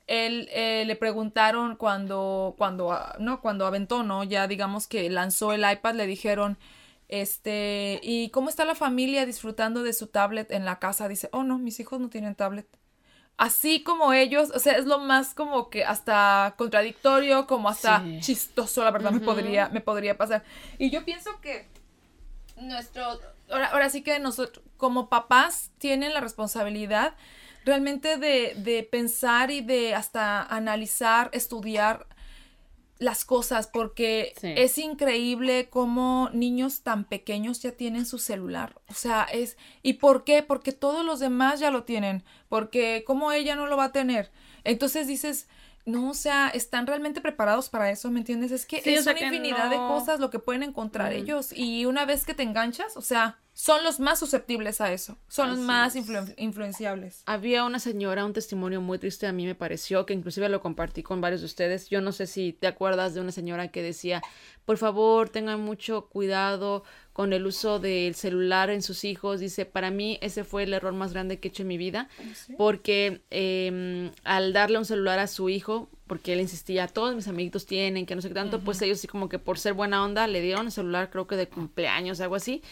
Él 0.08 0.48
eh, 0.52 0.82
le 0.86 0.96
preguntaron 0.96 1.76
cuando, 1.76 2.54
cuando, 2.58 2.92
ah, 2.92 3.16
no, 3.20 3.40
cuando 3.40 3.66
aventó, 3.66 4.02
¿no? 4.02 4.24
Ya 4.24 4.46
digamos 4.48 4.86
que 4.88 5.08
lanzó 5.08 5.52
el 5.52 5.64
iPad, 5.70 5.94
le 5.94 6.06
dijeron, 6.06 6.58
este, 7.12 8.00
¿y 8.02 8.30
cómo 8.30 8.48
está 8.48 8.64
la 8.64 8.74
familia 8.74 9.26
disfrutando 9.26 9.82
de 9.82 9.92
su 9.92 10.06
tablet 10.06 10.50
en 10.50 10.64
la 10.64 10.78
casa? 10.78 11.08
Dice, 11.08 11.28
oh 11.32 11.44
no, 11.44 11.58
mis 11.58 11.78
hijos 11.78 12.00
no 12.00 12.08
tienen 12.08 12.34
tablet. 12.34 12.66
Así 13.36 13.82
como 13.82 14.14
ellos, 14.14 14.50
o 14.54 14.58
sea, 14.58 14.78
es 14.78 14.86
lo 14.86 14.98
más 14.98 15.34
como 15.34 15.68
que 15.68 15.84
hasta 15.84 16.54
contradictorio, 16.56 17.46
como 17.46 17.68
hasta 17.68 18.00
Sí. 18.00 18.20
chistoso, 18.20 18.82
la 18.82 18.90
verdad, 18.90 19.12
me 19.12 19.20
podría, 19.20 19.68
me 19.68 19.82
podría 19.82 20.16
pasar. 20.16 20.42
Y 20.78 20.88
yo 20.88 21.04
pienso 21.04 21.38
que 21.42 21.66
nuestro, 22.56 23.04
ahora, 23.50 23.66
ahora 23.66 23.90
sí 23.90 24.02
que 24.02 24.18
nosotros, 24.18 24.64
como 24.78 25.10
papás, 25.10 25.70
tienen 25.76 26.14
la 26.14 26.20
responsabilidad 26.20 27.14
realmente 27.66 28.16
de, 28.16 28.54
de 28.56 28.84
pensar 28.84 29.50
y 29.50 29.60
de 29.60 29.94
hasta 29.94 30.42
analizar, 30.42 31.28
estudiar 31.34 32.06
las 33.02 33.24
cosas, 33.24 33.66
porque 33.66 34.32
Sí. 34.40 34.52
es 34.56 34.78
increíble 34.78 35.68
cómo 35.70 36.30
niños 36.32 36.82
tan 36.82 37.04
pequeños 37.04 37.60
ya 37.60 37.72
tienen 37.72 38.06
su 38.06 38.18
celular. 38.18 38.80
O 38.88 38.94
sea, 38.94 39.24
es... 39.24 39.56
¿Y 39.82 39.94
por 39.94 40.24
qué? 40.24 40.42
Porque 40.42 40.72
todos 40.72 41.04
los 41.04 41.18
demás 41.20 41.58
ya 41.60 41.70
lo 41.70 41.82
tienen. 41.84 42.22
Porque 42.48 43.02
¿cómo 43.06 43.32
ella 43.32 43.56
no 43.56 43.66
lo 43.66 43.76
va 43.76 43.84
a 43.86 43.92
tener? 43.92 44.30
Entonces 44.64 45.06
dices... 45.06 45.48
No, 45.84 46.10
o 46.10 46.14
sea, 46.14 46.48
están 46.48 46.86
realmente 46.86 47.20
preparados 47.20 47.68
para 47.68 47.90
eso, 47.90 48.08
¿me 48.12 48.20
entiendes? 48.20 48.52
Es 48.52 48.66
que 48.66 48.80
Sí, 48.82 48.90
o 48.90 48.98
es 48.98 49.02
sea 49.02 49.14
una 49.14 49.18
que 49.18 49.26
infinidad 49.26 49.68
de 49.68 49.74
cosas 49.78 50.20
lo 50.20 50.30
que 50.30 50.38
pueden 50.38 50.62
encontrar 50.62 51.10
Mm. 51.10 51.16
ellos. 51.16 51.52
Y 51.52 51.86
una 51.86 52.04
vez 52.06 52.24
que 52.24 52.34
te 52.34 52.44
enganchas, 52.44 52.96
o 52.96 53.00
sea, 53.02 53.40
son 53.54 53.84
los 53.84 54.00
más 54.00 54.18
susceptibles 54.18 54.80
a 54.80 54.92
eso. 54.92 55.18
Son 55.28 55.50
los 55.50 55.58
más 55.58 55.94
es. 55.94 56.06
influ- 56.06 56.34
influenciables. 56.38 57.22
Había 57.26 57.64
una 57.64 57.78
señora, 57.78 58.24
un 58.24 58.32
testimonio 58.32 58.80
muy 58.80 58.98
triste 58.98 59.26
a 59.26 59.32
mí 59.32 59.44
me 59.44 59.54
pareció, 59.54 60.06
que 60.06 60.14
inclusive 60.14 60.48
lo 60.48 60.60
compartí 60.60 61.02
con 61.02 61.20
varios 61.20 61.42
de 61.42 61.46
ustedes. 61.46 61.88
Yo 61.90 62.00
no 62.00 62.12
sé 62.12 62.26
si 62.26 62.52
te 62.52 62.66
acuerdas 62.66 63.14
de 63.14 63.20
una 63.20 63.32
señora 63.32 63.68
que 63.68 63.82
decía, 63.82 64.22
por 64.64 64.78
favor, 64.78 65.28
tengan 65.28 65.60
mucho 65.60 66.06
cuidado 66.08 66.84
con 67.12 67.32
el 67.34 67.46
uso 67.46 67.78
del 67.78 68.14
celular 68.14 68.70
en 68.70 68.80
sus 68.82 69.04
hijos. 69.04 69.38
Dice, 69.40 69.66
para 69.66 69.90
mí 69.90 70.18
ese 70.22 70.44
fue 70.44 70.62
el 70.62 70.72
error 70.72 70.92
más 70.94 71.12
grande 71.12 71.38
que 71.38 71.48
he 71.48 71.50
hecho 71.50 71.62
en 71.62 71.68
mi 71.68 71.76
vida, 71.76 72.08
porque 72.56 73.20
eh, 73.30 74.10
al 74.24 74.52
darle 74.52 74.78
un 74.78 74.84
celular 74.86 75.18
a 75.18 75.26
su 75.26 75.48
hijo, 75.50 75.88
porque 76.06 76.32
él 76.32 76.40
insistía, 76.40 76.88
todos 76.88 77.14
mis 77.14 77.28
amiguitos 77.28 77.66
tienen, 77.66 78.06
que 78.06 78.14
no 78.14 78.22
sé 78.22 78.28
qué 78.28 78.34
tanto, 78.34 78.60
pues 78.60 78.80
ellos 78.82 78.98
sí 79.00 79.08
como 79.08 79.28
que 79.28 79.38
por 79.38 79.58
ser 79.58 79.72
buena 79.74 80.04
onda 80.04 80.26
le 80.26 80.40
dieron 80.40 80.66
el 80.66 80.72
celular, 80.72 81.10
creo 81.10 81.26
que 81.26 81.36
de 81.36 81.48
cumpleaños, 81.48 82.20
algo 82.20 82.34
así. 82.36 82.62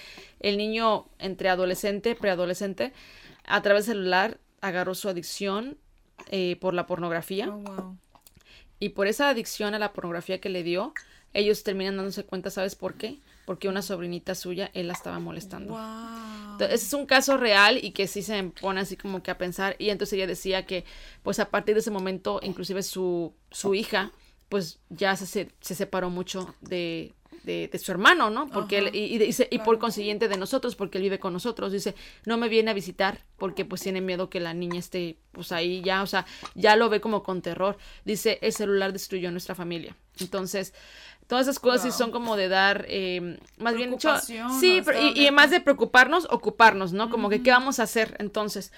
El 0.41 0.57
niño 0.57 1.07
entre 1.19 1.49
adolescente, 1.49 2.15
preadolescente, 2.15 2.93
a 3.45 3.63
través 3.63 3.87
del 3.87 3.97
celular 3.97 4.39
agarró 4.61 4.95
su 4.95 5.09
adicción 5.09 5.77
eh, 6.31 6.57
por 6.61 6.75
la 6.75 6.87
pornografía 6.87 7.49
Oh, 7.49 7.59
wow. 7.59 7.97
y 8.79 8.91
por 8.91 9.07
esa 9.07 9.31
adicción 9.31 9.75
a 9.75 9.79
la 9.79 9.93
pornografía 9.95 10.39
que 10.41 10.51
le 10.51 10.63
dio, 10.63 10.93
ellos 11.33 11.63
terminan 11.63 11.97
dándose 11.97 12.25
cuenta, 12.25 12.51
¿sabes 12.51 12.75
por 12.75 12.95
qué? 12.95 13.19
Porque 13.51 13.67
una 13.67 13.83
sobrinita 13.83 14.37
suya, 14.37 14.71
él 14.75 14.87
la 14.87 14.93
estaba 14.93 15.19
molestando. 15.19 15.73
Wow. 15.73 16.53
Entonces, 16.53 16.73
ese 16.73 16.87
es 16.87 16.93
un 16.93 17.05
caso 17.05 17.37
real 17.37 17.85
y 17.85 17.91
que 17.91 18.07
sí 18.07 18.23
se 18.23 18.41
pone 18.45 18.81
así 18.81 18.97
como 18.97 19.25
que 19.25 19.33
a 19.33 19.39
pensar. 19.39 19.75
Y 19.81 19.91
entonces 19.91 20.13
ella 20.13 20.29
decía 20.29 20.67
que, 20.67 20.85
pues 21.25 21.41
a 21.41 21.51
partir 21.51 21.75
de 21.75 21.81
ese 21.81 21.91
momento, 21.91 22.39
inclusive 22.45 22.85
su, 22.85 23.35
su 23.51 23.75
hija, 23.75 24.13
pues 24.49 24.79
ya 24.89 25.17
se, 25.17 25.27
se, 25.27 25.51
se 25.61 25.75
separó 25.75 26.11
mucho 26.11 26.55
de, 26.61 27.13
de, 27.43 27.67
de 27.67 27.79
su 27.81 27.91
hermano, 27.91 28.31
¿no? 28.31 28.49
Porque 28.49 28.79
él, 28.79 28.95
y, 28.95 29.17
y 29.17 29.19
dice, 29.19 29.49
y 29.51 29.59
por 29.59 29.81
consiguiente 29.81 30.29
de 30.29 30.37
nosotros, 30.37 30.77
porque 30.77 30.99
él 30.99 31.03
vive 31.03 31.19
con 31.19 31.33
nosotros. 31.33 31.73
Dice, 31.73 31.97
no 32.27 32.37
me 32.37 32.49
viene 32.49 32.71
a 32.71 32.75
visitar 32.75 33.25
porque 33.37 33.65
pues 33.65 33.81
tiene 33.81 34.01
miedo 34.01 34.31
que 34.31 34.39
la 34.39 34.55
niña 34.55 34.79
esté 34.79 35.19
pues 35.33 35.51
ahí 35.51 35.83
ya, 35.83 36.05
o 36.05 36.07
sea, 36.07 36.25
ya 36.55 36.77
lo 36.77 36.89
ve 36.89 37.01
como 37.01 37.25
con 37.25 37.43
terror. 37.43 37.79
Dice, 38.05 38.39
el 38.43 38.53
celular 38.53 38.93
destruyó 38.93 39.33
nuestra 39.33 39.57
familia. 39.57 39.97
Entonces, 40.21 40.75
todas 41.31 41.47
esas 41.47 41.59
cosas 41.59 41.83
sí 41.83 41.89
son 41.97 42.11
como 42.11 42.37
de 42.37 42.49
dar, 42.49 42.85
eh, 42.89 43.39
más 43.57 43.75
bien 43.75 43.91
dicho, 43.93 44.09
sí, 44.59 44.83
pero- 44.85 44.99
y, 45.01 45.03
y 45.03 45.07
donde- 45.15 45.31
más 45.31 45.51
de 45.51 45.61
preocuparnos, 45.61 46.27
ocuparnos, 46.29 46.93
¿no? 46.93 47.09
Como 47.09 47.31
que, 47.31 47.43
¿qué 47.43 47.51
vamos 47.53 47.79
a 47.79 47.85
hacer? 47.85 48.17
Entonces, 48.19 48.73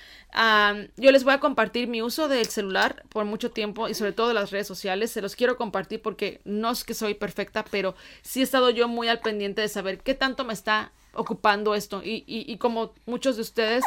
yo 0.97 1.11
les 1.12 1.25
voy 1.25 1.33
a 1.35 1.41
compartir 1.41 1.88
mi 1.88 2.03
uso 2.03 2.29
del 2.29 2.47
celular 2.47 3.03
por 3.09 3.25
mucho 3.25 3.51
tiempo 3.51 3.88
y 3.88 3.95
sobre 3.95 4.12
todo 4.12 4.29
de 4.29 4.35
las 4.35 4.51
redes 4.51 4.67
sociales. 4.67 5.11
Se 5.11 5.23
los 5.23 5.35
quiero 5.35 5.57
compartir 5.57 6.01
porque 6.03 6.41
no 6.45 6.71
es 6.71 6.85
que 6.85 6.95
soy 6.95 7.15
perfecta, 7.15 7.65
pero 7.71 7.95
sí 8.23 8.41
he 8.41 8.43
estado 8.43 8.71
yo 8.71 8.87
muy 8.87 9.09
al 9.09 9.21
pendiente 9.21 9.62
de 9.62 9.69
saber 9.69 9.99
qué 10.01 10.15
tanto 10.15 10.45
me 10.45 10.53
está 10.53 10.93
ocupando 11.15 11.75
esto. 11.75 12.03
Y, 12.05 12.25
y, 12.27 12.51
y 12.51 12.57
como 12.59 12.93
muchos 13.07 13.37
de 13.37 13.43
ustedes, 13.43 13.85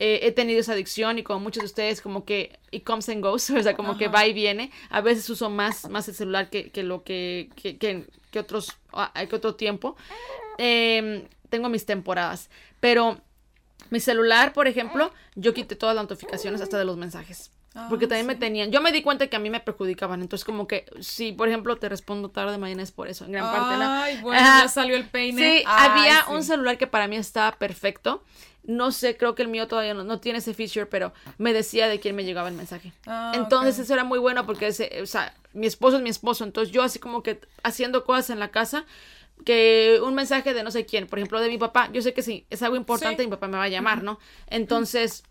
eh, 0.00 0.20
he 0.22 0.32
tenido 0.32 0.60
esa 0.60 0.72
adicción 0.72 1.18
y 1.18 1.22
como 1.22 1.40
muchos 1.40 1.62
de 1.62 1.66
ustedes, 1.66 2.00
como 2.00 2.24
que 2.24 2.58
it 2.70 2.84
comes 2.84 3.08
and 3.08 3.22
goes, 3.22 3.48
o 3.50 3.62
sea, 3.62 3.74
como 3.74 3.96
que 3.96 4.06
Ajá. 4.06 4.14
va 4.14 4.26
y 4.26 4.32
viene. 4.32 4.70
A 4.90 5.00
veces 5.00 5.28
uso 5.30 5.50
más, 5.50 5.88
más 5.88 6.08
el 6.08 6.14
celular 6.14 6.50
que, 6.50 6.70
que 6.70 6.82
lo 6.82 7.02
que, 7.04 7.50
que, 7.56 7.76
que, 7.78 8.06
que 8.30 8.38
otros, 8.38 8.72
ah, 8.92 9.12
que 9.28 9.36
otro 9.36 9.54
tiempo. 9.54 9.96
Em, 10.58 11.24
tengo 11.50 11.68
mis 11.68 11.86
temporadas, 11.86 12.50
pero 12.80 13.20
mi 13.90 14.00
celular, 14.00 14.52
por 14.52 14.66
ejemplo, 14.66 15.12
yo 15.34 15.54
quité 15.54 15.76
todas 15.76 15.94
las 15.94 16.04
notificaciones 16.04 16.60
hasta 16.60 16.78
de 16.78 16.84
los 16.84 16.96
mensajes. 16.96 17.50
Ah, 17.78 17.88
Porque 17.90 18.06
también 18.06 18.26
me 18.26 18.32
sí. 18.32 18.40
tenían, 18.40 18.72
yo 18.72 18.80
me 18.80 18.90
di 18.90 19.02
cuenta 19.02 19.26
que 19.26 19.36
a 19.36 19.38
mí 19.38 19.50
me 19.50 19.60
perjudicaban, 19.60 20.22
entonces 20.22 20.46
como 20.46 20.66
que 20.66 20.86
si 21.00 21.32
por 21.32 21.46
ejemplo 21.46 21.76
te 21.76 21.90
respondo 21.90 22.30
tarde 22.30 22.56
mañana 22.56 22.82
es 22.82 22.90
por 22.90 23.06
eso, 23.06 23.26
en 23.26 23.32
gran 23.32 23.50
parte, 23.52 23.76
¿no? 23.76 23.84
Ay, 23.86 24.18
bueno, 24.22 24.40
ya 24.40 24.66
salió 24.68 24.96
el 24.96 25.04
peine. 25.04 25.42
Sí, 25.42 25.64
Ay, 25.66 25.90
había 25.90 26.24
sí. 26.24 26.32
un 26.32 26.42
celular 26.42 26.78
que 26.78 26.86
para 26.86 27.06
mí 27.06 27.16
estaba 27.16 27.52
perfecto. 27.58 28.24
No 28.66 28.92
sé, 28.92 29.16
creo 29.16 29.34
que 29.34 29.42
el 29.42 29.48
mío 29.48 29.68
todavía 29.68 29.94
no, 29.94 30.20
tiene 30.20 30.38
ese 30.40 30.54
feature, 30.54 30.86
pero 30.86 31.12
me 31.38 31.52
decía 31.52 31.88
de 31.88 32.00
quién 32.00 32.14
me 32.16 32.24
llegaba 32.24 32.48
el 32.48 32.54
mensaje. 32.54 32.92
Ah, 33.06 33.32
entonces 33.34 33.78
eso 33.78 33.94
era 33.94 34.04
muy 34.04 34.18
bueno 34.18 34.44
porque, 34.46 34.68
ese, 34.68 35.00
o 35.02 35.06
sea, 35.06 35.34
mi 35.52 35.66
esposo 35.66 35.96
es 35.96 36.02
mi 36.02 36.10
esposo, 36.10 36.44
entonces 36.44 36.72
yo 36.72 36.82
así 36.82 36.98
como 36.98 37.22
que 37.22 37.40
haciendo 37.62 38.04
cosas 38.04 38.30
en 38.30 38.38
la 38.40 38.50
casa, 38.50 38.84
que 39.44 40.00
un 40.02 40.14
mensaje 40.14 40.54
de 40.54 40.62
no 40.62 40.70
sé 40.70 40.86
quién, 40.86 41.06
por 41.06 41.18
ejemplo, 41.18 41.40
de 41.40 41.48
mi 41.48 41.58
papá, 41.58 41.90
yo 41.92 42.02
sé 42.02 42.12
que 42.14 42.22
sí, 42.22 42.46
es 42.50 42.62
algo 42.62 42.76
importante, 42.76 43.22
Sí. 43.22 43.26
mi 43.28 43.30
papá 43.30 43.48
me 43.48 43.58
va 43.58 43.64
a 43.64 43.68
llamar, 43.68 44.02
¿no? 44.02 44.18
Entonces, 44.48 45.22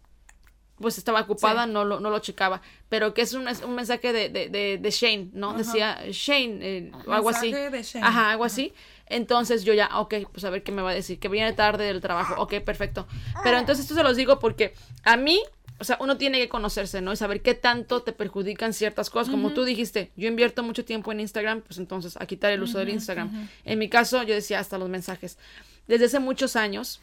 pues 0.80 0.98
estaba 0.98 1.22
ocupada, 1.22 1.66
Sí. 1.66 1.72
no, 1.72 1.86
lo, 1.86 2.00
no 2.00 2.10
lo 2.10 2.20
checaba, 2.20 2.62
pero 2.90 3.14
que 3.14 3.22
es 3.22 3.34
un, 3.34 3.48
es 3.48 3.64
un 3.64 3.76
mensaje 3.76 4.12
de, 4.14 4.30
de, 4.30 4.50
de, 4.50 4.78
de 4.78 4.92
Shane, 4.92 5.30
¿no? 5.34 5.50
Ajá. 5.52 5.58
Decía 5.58 6.00
Shane, 6.10 6.60
eh, 6.62 6.92
o 7.06 7.14
algo 7.14 7.30
así. 7.30 7.52
De 7.52 7.82
Shane. 7.84 8.06
Ajá, 8.06 8.32
algo 8.32 8.44
así. 8.46 8.74
Entonces 9.08 9.64
yo 9.64 9.74
ya, 9.74 9.90
ok, 10.00 10.16
pues 10.32 10.44
a 10.46 10.50
ver 10.50 10.64
qué 10.64 10.72
me 10.72 10.82
va 10.82 10.92
a 10.92 10.94
decir, 10.94 11.20
que 11.20 11.30
viene 11.30 11.54
tarde 11.54 11.86
del 11.86 12.02
trabajo, 12.02 12.42
ok, 12.42 12.56
perfecto. 12.62 13.08
Pero 13.44 13.58
entonces 13.58 13.86
esto 13.86 13.96
se 13.96 14.04
los 14.04 14.18
digo 14.18 14.40
porque 14.40 14.74
a 15.04 15.16
mí, 15.16 15.42
o 15.80 15.84
sea, 15.84 15.98
uno 16.00 16.18
tiene 16.18 16.40
que 16.40 16.50
conocerse, 16.50 17.02
¿no? 17.02 17.14
Y 17.14 17.16
saber 17.16 17.42
qué 17.42 17.54
tanto 17.54 18.02
te 18.02 18.14
perjudican 18.14 18.74
ciertas 18.74 19.10
cosas. 19.10 19.30
Como 19.30 19.52
tú 19.52 19.64
dijiste, 19.64 20.12
yo 20.16 20.28
invierto 20.28 20.64
mucho 20.64 20.86
tiempo 20.86 21.12
en 21.12 21.20
Instagram, 21.20 21.62
pues 21.62 21.78
entonces 21.78 22.18
a 22.20 22.26
quitar 22.26 22.52
el 22.52 22.64
uso 22.64 22.80
del 22.80 22.90
Instagram. 22.90 23.50
En 23.64 23.80
mi 23.80 23.90
caso, 23.90 24.24
yo 24.24 24.34
decía 24.34 24.60
hasta 24.60 24.78
los 24.78 24.90
mensajes. 24.90 25.38
Desde 25.88 26.06
hace 26.06 26.20
muchos 26.20 26.56
años, 26.56 27.02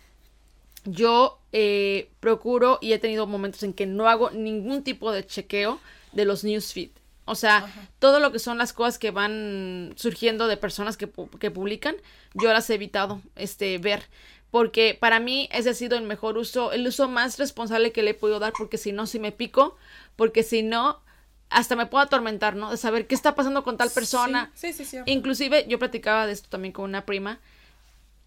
yo 0.85 1.38
eh, 1.53 2.11
procuro 2.21 2.79
y 2.81 2.93
he 2.93 2.99
tenido 2.99 3.27
momentos 3.27 3.62
en 3.62 3.73
que 3.73 3.87
no 3.87 4.09
hago 4.09 4.31
ningún 4.31 4.83
tipo 4.83 5.12
de 5.12 5.25
chequeo 5.25 5.79
de 6.12 6.25
los 6.25 6.43
newsfeed. 6.43 6.91
O 7.24 7.35
sea, 7.37 7.72
todo 8.00 8.18
lo 8.20 8.32
que 8.32 8.38
son 8.40 8.58
las 8.58 8.72
cosas 8.72 8.98
que 8.98 9.11
van 9.12 9.92
surgiendo 9.96 10.48
de 10.48 10.56
personas 10.56 10.96
que, 10.96 11.08
que 11.38 11.50
publican, 11.50 11.94
yo 12.35 12.52
las 12.52 12.68
he 12.70 12.74
evitado 12.74 13.20
este, 13.37 13.78
ver. 13.78 14.02
Porque 14.50 14.96
para 15.00 15.20
mí 15.20 15.48
ese 15.52 15.70
ha 15.70 15.74
sido 15.74 15.96
el 15.96 16.02
mejor 16.04 16.37
uso, 16.37 16.72
el 16.72 16.87
uso 16.87 17.08
más 17.08 17.38
responsable 17.38 17.92
que 17.92 18.02
le 18.02 18.11
he 18.11 18.14
podido 18.14 18.38
dar, 18.38 18.52
porque 18.58 18.76
si 18.76 18.92
no, 18.92 19.06
si 19.06 19.18
me 19.18 19.32
pico, 19.32 19.76
porque 20.16 20.42
si 20.42 20.62
no, 20.62 21.00
hasta 21.48 21.76
me 21.76 21.87
puedo 21.87 22.02
atormentar, 22.04 22.56
¿no? 22.56 22.70
De 22.70 22.76
saber 22.76 23.06
qué 23.06 23.14
está 23.14 23.35
pasando 23.35 23.62
con 23.64 23.76
tal 23.76 23.90
persona. 23.90 24.50
Sí, 24.54 24.72
sí, 24.72 24.85
sí. 24.85 24.98
Inclusive 25.06 25.64
yo 25.68 25.78
platicaba 25.78 26.26
de 26.26 26.32
esto 26.32 26.48
también 26.50 26.72
con 26.72 26.85
una 26.87 27.06
prima. 27.06 27.38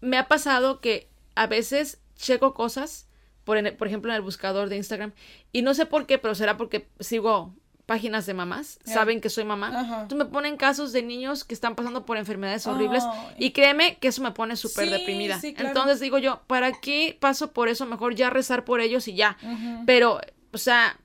Me 0.00 0.16
ha 0.18 0.26
pasado 0.26 0.80
que 0.80 1.08
a 1.34 1.46
veces 1.46 1.98
checo 2.16 2.54
cosas, 2.54 3.06
por, 3.44 3.56
en- 3.58 3.76
por 3.76 3.86
ejemplo 3.86 4.10
en 4.10 4.16
el 4.16 4.22
buscador 4.22 4.68
de 4.68 4.76
Instagram, 4.76 5.12
y 5.52 5.62
no 5.62 5.74
sé 5.74 5.86
por 5.86 6.06
qué, 6.06 6.18
pero 6.18 6.34
será 6.34 6.56
porque 6.56 6.88
sigo 6.98 7.54
páginas 7.86 8.26
de 8.26 8.34
mamás, 8.34 8.78
saben 8.84 9.20
que 9.20 9.30
soy 9.30 9.44
mamá. 9.44 9.68
Ajá. 9.68 10.02
Entonces 10.02 10.18
me 10.26 10.32
ponen 10.32 10.56
casos 10.56 10.92
de 10.92 11.02
niños 11.02 11.44
que 11.44 11.54
están 11.54 11.76
pasando 11.76 12.04
por 12.04 12.16
enfermedades 12.16 12.66
horribles 12.66 13.04
y 13.38 13.52
créeme 13.52 13.96
que 13.98 14.08
eso 14.08 14.22
me 14.22 14.32
pone 14.32 14.56
súper 14.56 14.86
Sí, 14.86 14.90
deprimida. 14.90 15.40
sí, 15.40 15.54
claro. 15.54 15.68
Entonces 15.68 16.00
digo 16.00 16.18
yo, 16.18 16.42
¿para 16.48 16.72
qué 16.72 17.16
paso 17.18 17.52
por 17.52 17.68
eso? 17.68 17.86
Mejor 17.86 18.14
ya 18.16 18.28
rezar 18.28 18.64
por 18.64 18.80
ellos 18.80 19.06
y 19.08 19.14
ya. 19.14 19.38
Pero, 19.86 20.20
o 20.52 20.58
sea, 20.58 20.98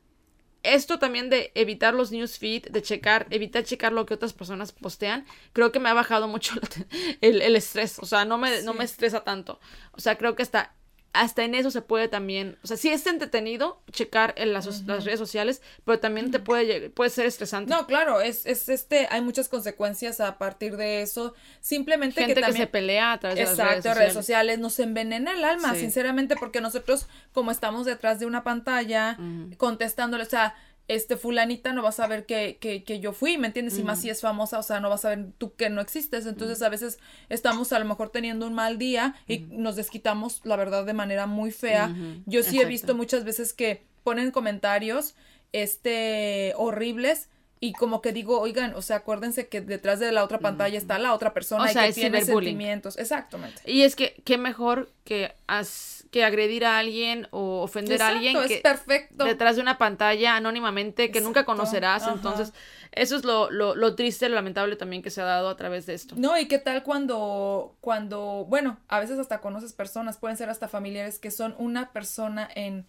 esto 0.63 0.99
también 0.99 1.29
de 1.29 1.51
evitar 1.55 1.93
los 1.93 2.11
newsfeed, 2.11 2.67
de 2.69 2.81
checar, 2.81 3.25
evitar 3.29 3.63
checar 3.63 3.93
lo 3.93 4.05
que 4.05 4.13
otras 4.13 4.33
personas 4.33 4.71
postean, 4.71 5.25
creo 5.53 5.71
que 5.71 5.79
me 5.79 5.89
ha 5.89 5.93
bajado 5.93 6.27
mucho 6.27 6.53
el, 7.21 7.41
el 7.41 7.55
estrés. 7.55 7.99
O 7.99 8.05
sea, 8.05 8.25
no 8.25 8.37
me, 8.37 8.61
no 8.63 8.73
me 8.73 8.83
estresa 8.83 9.23
tanto. 9.23 9.59
O 9.91 10.01
sea, 10.01 10.17
creo 10.17 10.35
que 10.35 10.43
hasta, 10.43 10.73
hasta 11.13 11.43
en 11.43 11.55
eso 11.55 11.71
se 11.71 11.81
puede 11.81 12.07
también, 12.07 12.57
o 12.63 12.67
sea, 12.67 12.77
sí 12.77 12.89
es 12.89 13.05
entretenido 13.05 13.81
checar 13.91 14.33
en 14.37 14.53
las, 14.53 14.85
las 14.87 15.03
redes 15.03 15.19
sociales, 15.19 15.61
pero 15.83 15.99
también 15.99 16.31
te 16.31 16.39
puede, 16.39 16.89
puede 16.89 17.09
ser 17.09 17.25
estresante. 17.25 17.69
No, 17.69 17.85
claro, 17.85 18.21
es, 18.21 18.45
es 18.45 18.69
este, 18.69 19.07
hay 19.11 19.21
muchas 19.21 19.49
consecuencias 19.49 20.21
a 20.21 20.37
partir 20.37 20.77
de 20.77 21.01
eso. 21.01 21.33
Simplemente 21.59 22.21
Gente 22.21 22.33
que 22.35 22.39
que, 22.39 22.45
también. 22.47 22.63
se 22.65 22.71
pelea 22.71 23.11
a 23.13 23.19
través 23.19 23.35
de 23.37 23.43
las 23.43 23.51
Exacto, 23.51 23.71
redes 23.73 23.83
redes 23.83 24.13
sociales. 24.13 24.13
sociales 24.13 24.59
nos 24.59 24.79
envenena 24.79 25.33
el 25.33 25.43
alma, 25.43 25.73
Sí. 25.73 25.81
sinceramente, 25.81 26.35
porque 26.37 26.61
nosotros, 26.61 27.07
como 27.33 27.51
estamos 27.51 27.85
detrás 27.85 28.19
de 28.19 28.25
una 28.25 28.43
pantalla, 28.43 29.17
contestándole, 29.57 30.23
o 30.23 30.29
sea, 30.29 30.55
este 30.95 31.15
fulanita 31.15 31.71
no 31.71 31.83
va 31.83 31.89
a 31.89 31.93
saber 31.93 32.25
que, 32.25 32.57
que, 32.59 32.83
que 32.83 32.99
yo 32.99 33.13
fui, 33.13 33.37
¿me 33.37 33.47
entiendes? 33.47 33.79
Y 33.79 33.83
más 33.83 34.01
si 34.01 34.09
es 34.09 34.19
famosa, 34.19 34.59
o 34.59 34.63
sea, 34.63 34.81
no 34.81 34.89
vas 34.89 35.05
a 35.05 35.09
ver 35.09 35.27
tú 35.37 35.55
que 35.55 35.69
no 35.69 35.79
existes. 35.79 36.25
Entonces, 36.25 36.61
a 36.61 36.69
veces 36.69 36.99
estamos 37.29 37.71
a 37.71 37.79
lo 37.79 37.85
mejor 37.85 38.09
teniendo 38.09 38.45
un 38.45 38.53
mal 38.53 38.77
día 38.77 39.15
y 39.27 39.39
nos 39.39 39.77
desquitamos, 39.77 40.41
la 40.43 40.57
verdad, 40.57 40.85
de 40.85 40.93
manera 40.93 41.27
muy 41.27 41.51
fea. 41.51 41.95
Yo 42.25 42.43
sí 42.43 42.59
he 42.59 42.65
visto 42.65 42.93
muchas 42.93 43.23
veces 43.23 43.53
que 43.53 43.85
ponen 44.03 44.31
comentarios, 44.31 45.15
este, 45.53 46.53
horribles. 46.57 47.29
Y 47.63 47.73
como 47.73 48.01
que 48.01 48.11
digo, 48.11 48.39
oigan, 48.41 48.73
o 48.73 48.81
sea, 48.81 48.97
acuérdense 48.97 49.47
que 49.47 49.61
detrás 49.61 49.99
de 49.99 50.11
la 50.11 50.23
otra 50.23 50.39
pantalla 50.39 50.79
está 50.79 50.97
la 50.97 51.13
otra 51.13 51.31
persona 51.31 51.65
O 51.65 51.67
y 51.67 51.73
sea, 51.73 51.83
que 51.83 51.89
es 51.89 51.95
tiene 51.95 52.25
sentimientos. 52.25 52.97
Exactamente. 52.97 53.61
Y 53.65 53.83
es 53.83 53.95
que, 53.95 54.15
qué 54.25 54.39
mejor 54.39 54.89
que, 55.03 55.35
as- 55.45 56.05
que 56.09 56.23
agredir 56.25 56.65
a 56.65 56.79
alguien 56.79 57.27
o 57.29 57.61
ofender 57.61 58.01
a 58.01 58.07
alguien 58.07 58.31
Exacto, 58.35 58.47
que 58.47 58.55
es 58.55 58.61
perfecto. 58.61 59.25
detrás 59.25 59.57
de 59.57 59.61
una 59.61 59.77
pantalla 59.77 60.35
anónimamente 60.37 61.11
que 61.11 61.21
nunca 61.21 61.45
conocerás. 61.45 62.01
ajá. 62.01 62.13
Entonces, 62.13 62.51
eso 62.93 63.15
es 63.15 63.23
lo, 63.25 63.51
lo, 63.51 63.75
lo 63.75 63.93
triste, 63.95 64.27
lo 64.27 64.33
lamentable 64.33 64.75
también 64.75 65.03
que 65.03 65.11
se 65.11 65.21
ha 65.21 65.25
dado 65.25 65.47
a 65.47 65.55
través 65.55 65.85
de 65.85 65.93
esto. 65.93 66.15
No, 66.17 66.35
y 66.39 66.47
qué 66.47 66.57
tal 66.57 66.81
cuando, 66.81 67.75
cuando, 67.79 68.43
bueno, 68.49 68.79
a 68.87 68.99
veces 68.99 69.19
hasta 69.19 69.39
conoces 69.39 69.71
personas, 69.73 70.17
pueden 70.17 70.35
ser 70.35 70.49
hasta 70.49 70.67
familiares 70.67 71.19
que 71.19 71.29
son 71.29 71.53
una 71.59 71.91
persona 71.91 72.49
en, 72.55 72.87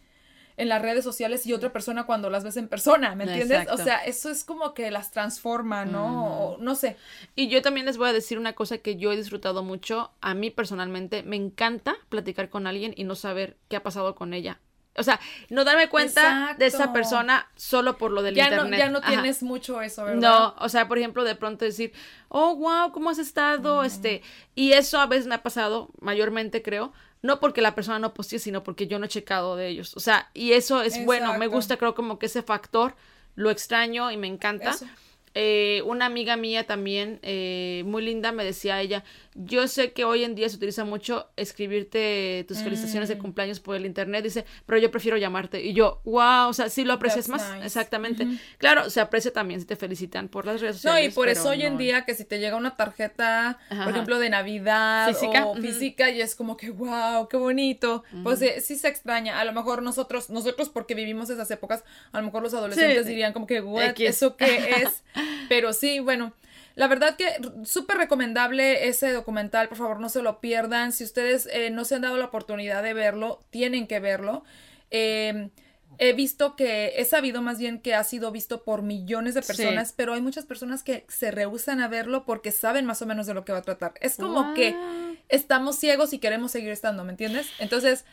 en 0.62 0.68
las 0.68 0.80
redes 0.80 1.02
sociales 1.04 1.44
y 1.46 1.52
otra 1.52 1.72
persona 1.72 2.04
cuando 2.04 2.30
las 2.30 2.44
ves 2.44 2.56
en 2.56 2.68
persona, 2.68 3.14
¿me 3.14 3.24
entiendes? 3.24 3.62
Exacto. 3.62 3.74
O 3.74 3.84
sea, 3.84 3.96
eso 4.04 4.30
es 4.30 4.44
como 4.44 4.74
que 4.74 4.90
las 4.90 5.10
transforma, 5.10 5.84
¿no? 5.84 6.36
O, 6.36 6.58
no 6.58 6.74
sé. 6.76 6.96
Y 7.34 7.48
yo 7.48 7.62
también 7.62 7.84
les 7.86 7.98
voy 7.98 8.08
a 8.08 8.12
decir 8.12 8.38
una 8.38 8.52
cosa 8.52 8.78
que 8.78 8.96
yo 8.96 9.12
he 9.12 9.16
disfrutado 9.16 9.62
mucho. 9.64 10.12
A 10.20 10.34
mí 10.34 10.50
personalmente 10.50 11.24
me 11.24 11.36
encanta 11.36 11.96
platicar 12.08 12.48
con 12.48 12.66
alguien 12.66 12.94
y 12.96 13.04
no 13.04 13.16
saber 13.16 13.56
qué 13.68 13.76
ha 13.76 13.82
pasado 13.82 14.14
con 14.14 14.34
ella. 14.34 14.60
O 14.96 15.02
sea, 15.02 15.18
no 15.48 15.64
darme 15.64 15.88
cuenta 15.88 16.54
de 16.58 16.66
esa 16.66 16.92
persona 16.92 17.48
solo 17.56 17.96
por 17.96 18.10
lo 18.10 18.22
del 18.22 18.34
Ya 18.34 18.50
no, 18.50 18.56
internet. 18.56 18.78
ya 18.78 18.90
no 18.90 18.98
Ajá. 18.98 19.08
tienes 19.08 19.42
mucho 19.42 19.80
eso, 19.80 20.04
¿verdad? 20.04 20.20
No, 20.20 20.54
o 20.58 20.68
sea, 20.68 20.86
por 20.86 20.98
ejemplo, 20.98 21.24
de 21.24 21.34
pronto 21.34 21.64
decir, 21.64 21.92
oh, 22.28 22.54
wow, 22.56 22.92
¿cómo 22.92 23.08
has 23.08 23.18
estado? 23.18 23.84
Este, 23.84 24.22
y 24.54 24.72
eso 24.72 25.00
a 25.00 25.06
veces 25.06 25.26
me 25.26 25.34
ha 25.34 25.42
pasado, 25.42 25.88
mayormente 26.00 26.62
creo, 26.62 26.92
no 27.22 27.40
porque 27.40 27.62
la 27.62 27.74
persona 27.74 27.98
no 27.98 28.14
postee, 28.14 28.38
sino 28.38 28.62
porque 28.62 28.86
yo 28.86 28.98
no 28.98 29.06
he 29.06 29.08
checado 29.08 29.56
de 29.56 29.68
ellos. 29.68 29.96
O 29.96 30.00
sea, 30.00 30.30
y 30.34 30.52
eso 30.52 30.82
es 30.82 31.04
bueno, 31.04 31.38
me 31.38 31.46
gusta, 31.46 31.76
creo, 31.76 31.94
como 31.94 32.18
que 32.18 32.26
ese 32.26 32.42
factor 32.42 32.94
lo 33.34 33.50
extraño 33.50 34.10
y 34.10 34.16
me 34.16 34.26
encanta. 34.26 34.70
Eso. 34.70 34.86
Eh, 35.34 35.82
una 35.86 36.06
amiga 36.06 36.36
mía 36.36 36.66
también, 36.66 37.18
eh, 37.22 37.82
muy 37.86 38.02
linda, 38.02 38.32
me 38.32 38.44
decía 38.44 38.80
ella, 38.82 39.02
yo 39.34 39.66
sé 39.66 39.92
que 39.92 40.04
hoy 40.04 40.24
en 40.24 40.34
día 40.34 40.46
se 40.50 40.56
utiliza 40.56 40.84
mucho 40.84 41.28
escribirte 41.36 42.44
tus 42.48 42.58
felicitaciones 42.58 43.08
Mm. 43.08 43.12
de 43.14 43.18
cumpleaños 43.18 43.60
por 43.60 43.76
el 43.76 43.86
internet, 43.86 44.22
dice, 44.24 44.44
pero 44.66 44.78
yo 44.78 44.90
prefiero 44.90 45.16
llamarte. 45.16 45.62
Y 45.62 45.72
yo, 45.72 46.00
wow, 46.04 46.48
o 46.48 46.52
sea, 46.52 46.68
sí 46.68 46.84
lo 46.84 46.92
aprecias 46.92 47.28
That's 47.28 47.42
más, 47.42 47.54
nice. 47.54 47.66
exactamente. 47.66 48.24
Ujú. 48.24 48.34
Claro, 48.58 48.90
se 48.90 49.00
aprecia 49.00 49.32
también 49.32 49.60
si 49.60 49.66
te 49.66 49.76
felicitan 49.76 50.28
por 50.28 50.44
las 50.44 50.60
redes 50.60 50.76
No, 50.84 50.90
sociales. 50.90 51.12
y 51.12 51.14
por 51.14 51.28
eso 51.28 51.48
hoy 51.48 51.62
en 51.62 51.74
no- 51.74 51.78
día 51.78 52.04
que 52.04 52.14
si 52.14 52.24
te 52.24 52.38
llega 52.38 52.56
una 52.56 52.76
tarjeta, 52.76 53.58
Ajá. 53.70 53.84
por 53.84 53.92
ejemplo, 53.92 54.18
de 54.18 54.28
Navidad 54.28 55.08
Física, 55.08 55.46
o 55.46 55.52
ujú. 55.52 55.62
física, 55.62 56.10
y 56.10 56.20
es 56.20 56.34
como 56.34 56.56
que, 56.58 56.70
wow, 56.70 57.26
qué 57.28 57.38
bonito. 57.38 58.04
Pues 58.22 58.42
eh, 58.42 58.60
sí 58.60 58.76
se 58.76 58.88
extraña. 58.88 59.40
A 59.40 59.44
lo 59.44 59.52
mejor 59.54 59.82
nosotros, 59.82 60.28
nosotros 60.28 60.68
porque 60.68 60.94
vivimos 60.94 61.30
esas 61.30 61.50
épocas, 61.50 61.84
a 62.12 62.18
lo 62.20 62.26
mejor 62.26 62.42
los 62.42 62.52
adolescentes 62.52 63.04
Sí. 63.04 63.08
dirían 63.08 63.32
como 63.32 63.46
que, 63.46 63.60
what. 63.62 63.98
¿eso 63.98 64.36
qué 64.36 64.56
es? 64.82 65.02
Pero 65.48 65.72
sí, 65.72 66.00
bueno. 66.00 66.34
La 66.74 66.88
verdad 66.88 67.16
que 67.16 67.26
súper 67.64 67.98
recomendable 67.98 68.88
ese 68.88 69.12
documental, 69.12 69.68
por 69.68 69.76
favor 69.76 70.00
no 70.00 70.08
se 70.08 70.22
lo 70.22 70.40
pierdan. 70.40 70.92
Si 70.92 71.04
ustedes 71.04 71.46
eh, 71.52 71.68
no 71.70 71.84
se 71.84 71.96
han 71.96 72.02
dado 72.02 72.16
la 72.16 72.24
oportunidad 72.24 72.82
de 72.82 72.94
verlo, 72.94 73.40
tienen 73.50 73.86
que 73.86 74.00
verlo. 74.00 74.42
Eh, 74.90 75.50
he 75.98 76.14
visto 76.14 76.56
que, 76.56 76.94
he 76.96 77.04
sabido 77.04 77.42
más 77.42 77.58
bien 77.58 77.78
que 77.80 77.94
ha 77.94 78.02
sido 78.04 78.30
visto 78.32 78.64
por 78.64 78.80
millones 78.80 79.34
de 79.34 79.42
Sí. 79.42 79.48
personas, 79.48 79.92
pero 79.94 80.14
hay 80.14 80.22
muchas 80.22 80.46
personas 80.46 80.82
que 80.82 81.04
se 81.08 81.30
rehusan 81.30 81.80
a 81.80 81.88
verlo 81.88 82.24
porque 82.24 82.50
saben 82.50 82.86
más 82.86 83.02
o 83.02 83.06
menos 83.06 83.26
de 83.26 83.34
lo 83.34 83.44
que 83.44 83.52
va 83.52 83.58
a 83.58 83.62
tratar. 83.62 83.92
Es 84.00 84.16
como 84.16 84.54
que 84.54 84.70
Wow. 84.70 85.16
estamos 85.28 85.76
ciegos 85.76 86.14
y 86.14 86.18
queremos 86.18 86.52
seguir 86.52 86.70
estando, 86.70 87.04
¿me 87.04 87.10
entiendes? 87.12 87.46
Entonces, 87.58 88.06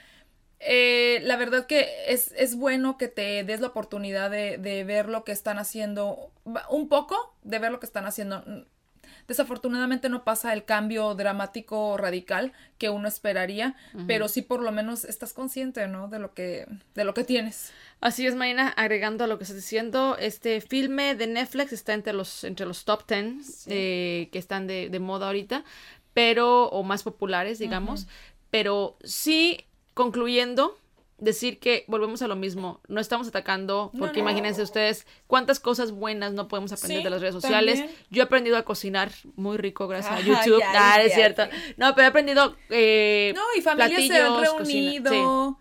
eh, 0.60 1.20
la 1.24 1.38
verdad 1.38 1.66
que 1.68 1.88
es, 2.08 2.34
es 2.38 2.56
bueno 2.56 2.98
que 2.98 3.08
te 3.08 3.44
des 3.44 3.62
la 3.62 3.68
oportunidad 3.68 4.30
de, 4.30 4.58
de 4.58 4.84
ver 4.84 5.08
lo 5.08 5.24
que 5.24 5.32
están 5.32 5.58
haciendo, 5.58 6.32
un 6.70 6.90
poco 6.90 7.36
de 7.44 7.60
ver 7.60 7.72
lo 7.72 7.80
que 7.80 7.86
están 7.86 8.06
haciendo. 8.06 8.44
Desafortunadamente 9.28 10.10
no 10.10 10.24
pasa 10.24 10.54
el 10.54 10.66
cambio 10.66 11.14
dramático 11.14 11.98
radical 11.98 12.52
que 12.80 12.90
uno 12.90 13.08
esperaría, 13.08 13.76
pero 14.08 14.28
sí 14.28 14.42
por 14.42 14.62
lo 14.62 14.72
menos 14.72 15.06
estás 15.06 15.34
consciente, 15.34 15.88
¿no? 15.88 16.08
De 16.08 16.18
lo 16.18 16.34
que, 16.34 16.66
de 16.96 17.04
lo 17.04 17.14
que 17.14 17.24
tienes. 17.24 17.72
Así 18.02 18.26
es, 18.26 18.34
Marina, 18.34 18.70
agregando 18.70 19.24
a 19.24 19.28
lo 19.28 19.38
que 19.38 19.44
estás 19.44 19.58
diciendo, 19.58 20.18
este 20.20 20.62
filme 20.62 21.14
de 21.14 21.28
Netflix 21.28 21.74
está 21.74 21.94
entre 21.94 22.14
los, 22.14 22.44
entre 22.44 22.66
los 22.66 22.86
top 22.86 23.08
10 23.08 23.68
eh, 23.68 24.30
que 24.32 24.40
están 24.40 24.66
de, 24.66 24.90
de 24.90 25.00
moda 25.00 25.28
ahorita, 25.28 25.64
pero, 26.14 26.68
o 26.70 26.82
más 26.82 27.04
populares, 27.04 27.60
digamos, 27.60 28.08
pero 28.50 28.98
sí, 29.04 29.66
concluyendo, 30.04 30.78
decir 31.18 31.60
que 31.60 31.84
volvemos 31.88 32.22
a 32.22 32.28
lo 32.30 32.38
mismo, 32.38 32.80
no 32.88 33.02
estamos 33.02 33.28
atacando, 33.28 33.92
porque 34.00 34.20
no. 34.22 34.30
imagínense 34.30 34.62
ustedes 34.62 35.06
cuántas 35.28 35.60
cosas 35.60 35.92
buenas 35.92 36.32
no 36.32 36.48
podemos 36.48 36.72
aprender 36.72 37.00
Sí, 37.00 37.04
de 37.04 37.10
las 37.10 37.20
redes 37.20 37.34
sociales. 37.36 37.80
también. 37.80 37.98
Yo 38.10 38.22
he 38.22 38.26
aprendido 38.26 38.56
a 38.56 38.64
cocinar 38.64 39.12
muy 39.36 39.58
rico 39.58 39.90
gracias 39.90 40.14
a 40.16 40.22
YouTube. 40.22 40.62
ay, 40.66 40.76
Ah, 40.78 41.02
es 41.04 41.14
cierto. 41.14 41.44
No, 41.76 41.94
pero 41.94 42.06
he 42.06 42.10
aprendido 42.10 42.56
eh, 42.70 43.34
No, 43.36 43.42
y 43.58 43.62
familias 43.62 44.06
se 44.08 44.16
han 44.18 44.34
platillos, 44.36 44.58
reunido. 44.58 45.12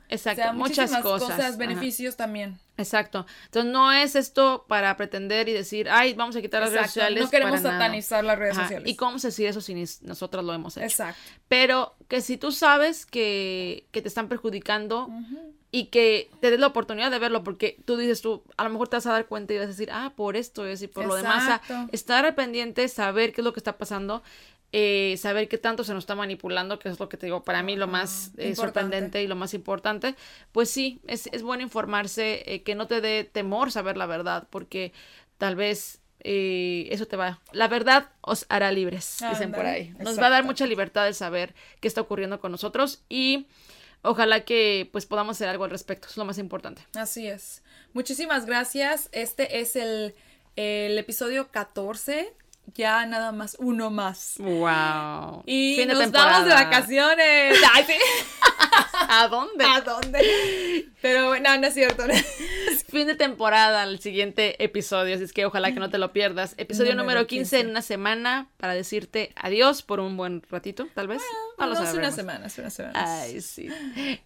Sí, 0.09 0.15
exacto, 0.15 0.43
O 0.43 0.45
sea, 0.45 0.53
muchas 0.53 0.97
cosas. 0.99 1.41
Ajá. 1.41 1.57
beneficios 1.57 2.17
también. 2.17 2.61
Exacto. 2.79 3.27
Entonces 3.47 3.71
no 3.73 3.93
es 3.93 4.15
esto 4.15 4.65
para 4.69 4.97
pretender 4.97 5.49
y 5.49 5.53
decir, 5.53 5.91
ay, 5.91 6.15
vamos 6.15 6.37
a 6.37 6.41
quitar 6.41 6.61
las 6.61 6.71
redes 6.71 6.87
Exacto, 6.87 7.01
sociales. 7.01 7.25
No 7.25 7.31
queremos 7.31 7.61
para 7.61 7.73
nada". 7.73 7.79
satanizar 7.85 8.25
las 8.25 8.39
redes 8.39 8.53
Ajá, 8.57 8.63
sociales. 8.63 8.89
¿Y 8.91 8.97
cómo 8.97 9.17
a 9.17 9.21
decir 9.21 9.47
eso 9.49 9.61
si 9.61 9.75
ni 9.75 9.85
nosotros 10.03 10.45
lo 10.45 10.55
hemos 10.55 10.77
hecho? 10.77 10.87
Exacto. 10.87 11.21
Pero 11.49 11.97
que 12.09 12.21
si 12.21 12.37
tú 12.37 12.53
sabes 12.53 13.05
que, 13.05 13.87
que 13.91 14.01
te 14.01 14.09
están 14.09 14.29
perjudicando 14.29 15.11
y 15.71 15.87
que 15.87 16.31
te 16.41 16.51
des 16.51 16.61
la 16.61 16.69
oportunidad 16.69 17.11
de 17.11 17.19
verlo, 17.19 17.45
porque 17.45 17.79
tú 17.85 17.97
dices 17.97 18.23
tú, 18.23 18.43
a 18.57 18.65
lo 18.65 18.71
mejor 18.71 18.89
te 18.89 18.97
vas 18.97 19.07
a 19.07 19.13
dar 19.13 19.27
cuenta 19.27 19.53
y 19.53 19.59
vas 19.59 19.67
a 19.67 19.69
decir, 19.69 19.91
ah, 19.93 20.13
por 20.17 20.37
esto 20.37 20.65
es 20.65 20.81
y 20.81 20.87
por 20.87 21.05
lo 21.05 21.17
demás. 21.17 21.43
O 21.43 21.47
sea, 21.47 21.89
estar 21.93 22.25
al 22.25 22.35
pendiente, 22.35 22.89
saber 22.89 23.33
qué 23.33 23.41
es 23.41 23.45
lo 23.45 23.53
que 23.53 23.61
está 23.61 23.77
pasando, 23.77 24.23
eh, 24.73 25.17
saber 25.19 25.49
qué 25.49 25.59
tanto 25.59 25.85
se 25.85 25.95
nos 25.95 26.03
está 26.05 26.15
manipulando, 26.15 26.79
que 26.79 26.89
es 26.89 27.01
lo 27.01 27.09
que 27.09 27.17
te 27.17 27.27
digo, 27.27 27.43
para 27.43 27.63
mí 27.63 27.77
lo 27.77 27.87
más 27.87 28.29
eh, 28.37 28.49
Importante. 28.49 28.55
sorprendente 28.57 29.23
y 29.23 29.27
lo 29.27 29.37
más 29.37 29.55
importante, 29.55 30.15
pues 30.53 30.71
sí, 30.71 31.01
es, 31.07 31.29
es 31.33 31.43
bueno 31.43 31.63
informarse, 31.63 32.43
eh, 32.47 32.63
que 32.63 32.75
no 32.75 32.87
te 32.87 33.01
dé 33.01 33.25
temor 33.25 33.73
saber 33.73 33.97
la 33.97 34.07
verdad, 34.07 34.47
porque 34.51 34.93
tal 35.39 35.57
vez 35.57 36.01
eh, 36.21 36.89
eso 36.91 37.07
te 37.07 37.17
va. 37.17 37.41
La 37.53 37.69
verdad 37.69 38.11
os 38.21 38.45
hará 38.49 38.73
libres, 38.73 39.19
dicen 39.31 39.53
por 39.53 39.65
ahí. 39.65 39.95
Nos 40.01 40.19
va 40.21 40.27
a 40.27 40.31
dar 40.31 40.45
mucha 40.45 40.67
libertad 40.67 41.05
de 41.07 41.15
saber 41.15 41.55
qué 41.81 41.89
está 41.89 42.01
ocurriendo 42.01 42.41
con 42.41 42.53
nosotros 42.53 43.05
y 43.09 43.47
ojalá 44.03 44.45
que 44.45 44.89
pues 44.93 45.07
podamos 45.07 45.37
hacer 45.37 45.49
algo 45.49 45.65
al 45.65 45.71
respecto, 45.71 46.09
es 46.09 46.17
lo 46.17 46.25
más 46.25 46.39
importante. 46.39 46.83
Así 46.95 47.27
es. 47.27 47.63
Muchísimas 47.93 48.47
gracias. 48.47 49.09
Este 49.13 49.61
es 49.61 49.77
el, 49.77 50.15
el 50.57 50.99
episodio 50.99 51.49
14. 51.51 52.35
Ya 52.75 53.07
nada 53.07 53.33
más 53.33 53.57
uno 53.59 53.91
más. 53.91 54.35
Wow. 54.39 55.43
Y 55.47 55.77
Fin 55.77 55.89
de 55.89 55.95
nos 55.95 56.03
temporada. 56.05 56.31
vamos 56.31 56.49
de 56.49 56.55
vacaciones. 56.55 57.59
¿A 59.09 59.29
dónde? 59.29 59.65
¿A 59.65 59.81
dónde? 59.81 60.87
Pero 61.01 61.29
bueno, 61.29 61.51
no, 61.55 61.61
no 61.61 61.67
es 61.69 61.75
cierto. 61.75 62.03
Fin 62.91 63.07
de 63.07 63.15
temporada, 63.15 63.85
el 63.85 64.01
siguiente 64.01 64.63
episodio, 64.65 65.15
así 65.15 65.25
es 65.25 65.33
que 65.33 65.45
ojalá 65.47 65.73
que 65.73 65.81
no 65.81 65.91
te 65.91 65.99
lo 65.99 66.13
pierdas. 66.13 66.55
Episodio 66.57 66.91
número, 66.93 67.09
Número 67.21 67.27
15, 67.27 67.57
15. 67.57 67.61
en 67.61 67.71
una 67.71 67.83
semana 67.83 68.49
para 68.57 68.75
decirte 68.75 69.33
adiós 69.37 69.83
por 69.83 70.01
un 70.01 70.17
buen 70.17 70.43
ratito, 70.51 70.89
tal 70.95 71.07
vez. 71.09 71.23
no 71.59 71.67
lo 71.67 71.75
Vamos 71.75 71.79
sabemos. 71.79 71.99
unas 71.99 72.15
semanas, 72.17 72.59
unas 72.59 72.73
semanas. 72.75 73.05
Ay, 73.09 73.41
sí. 73.41 73.69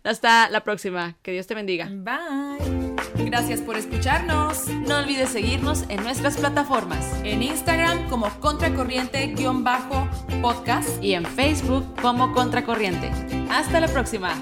Hasta 0.05 0.49
la 0.51 0.63
próxima. 0.65 1.17
Que 1.23 1.33
Dios 1.33 1.47
te 1.47 1.55
bendiga. 1.55 1.89
Bye. 1.91 2.95
Gracias 3.27 3.61
por 3.61 3.77
escucharnos. 3.77 4.67
No 4.69 4.99
olvides 4.99 5.29
seguirnos 5.31 5.85
en 5.89 6.03
nuestras 6.03 6.37
plataformas 6.37 7.05
En 7.25 7.43
Instagram 7.43 8.09
como 8.09 8.29
contracorriente-podcast. 8.41 11.03
y 11.03 11.15
en 11.15 11.25
Facebook 11.27 12.01
como 12.01 12.33
Contracorriente. 12.33 13.11
Hasta 13.51 13.81
la 13.81 13.89
próxima. 13.89 14.42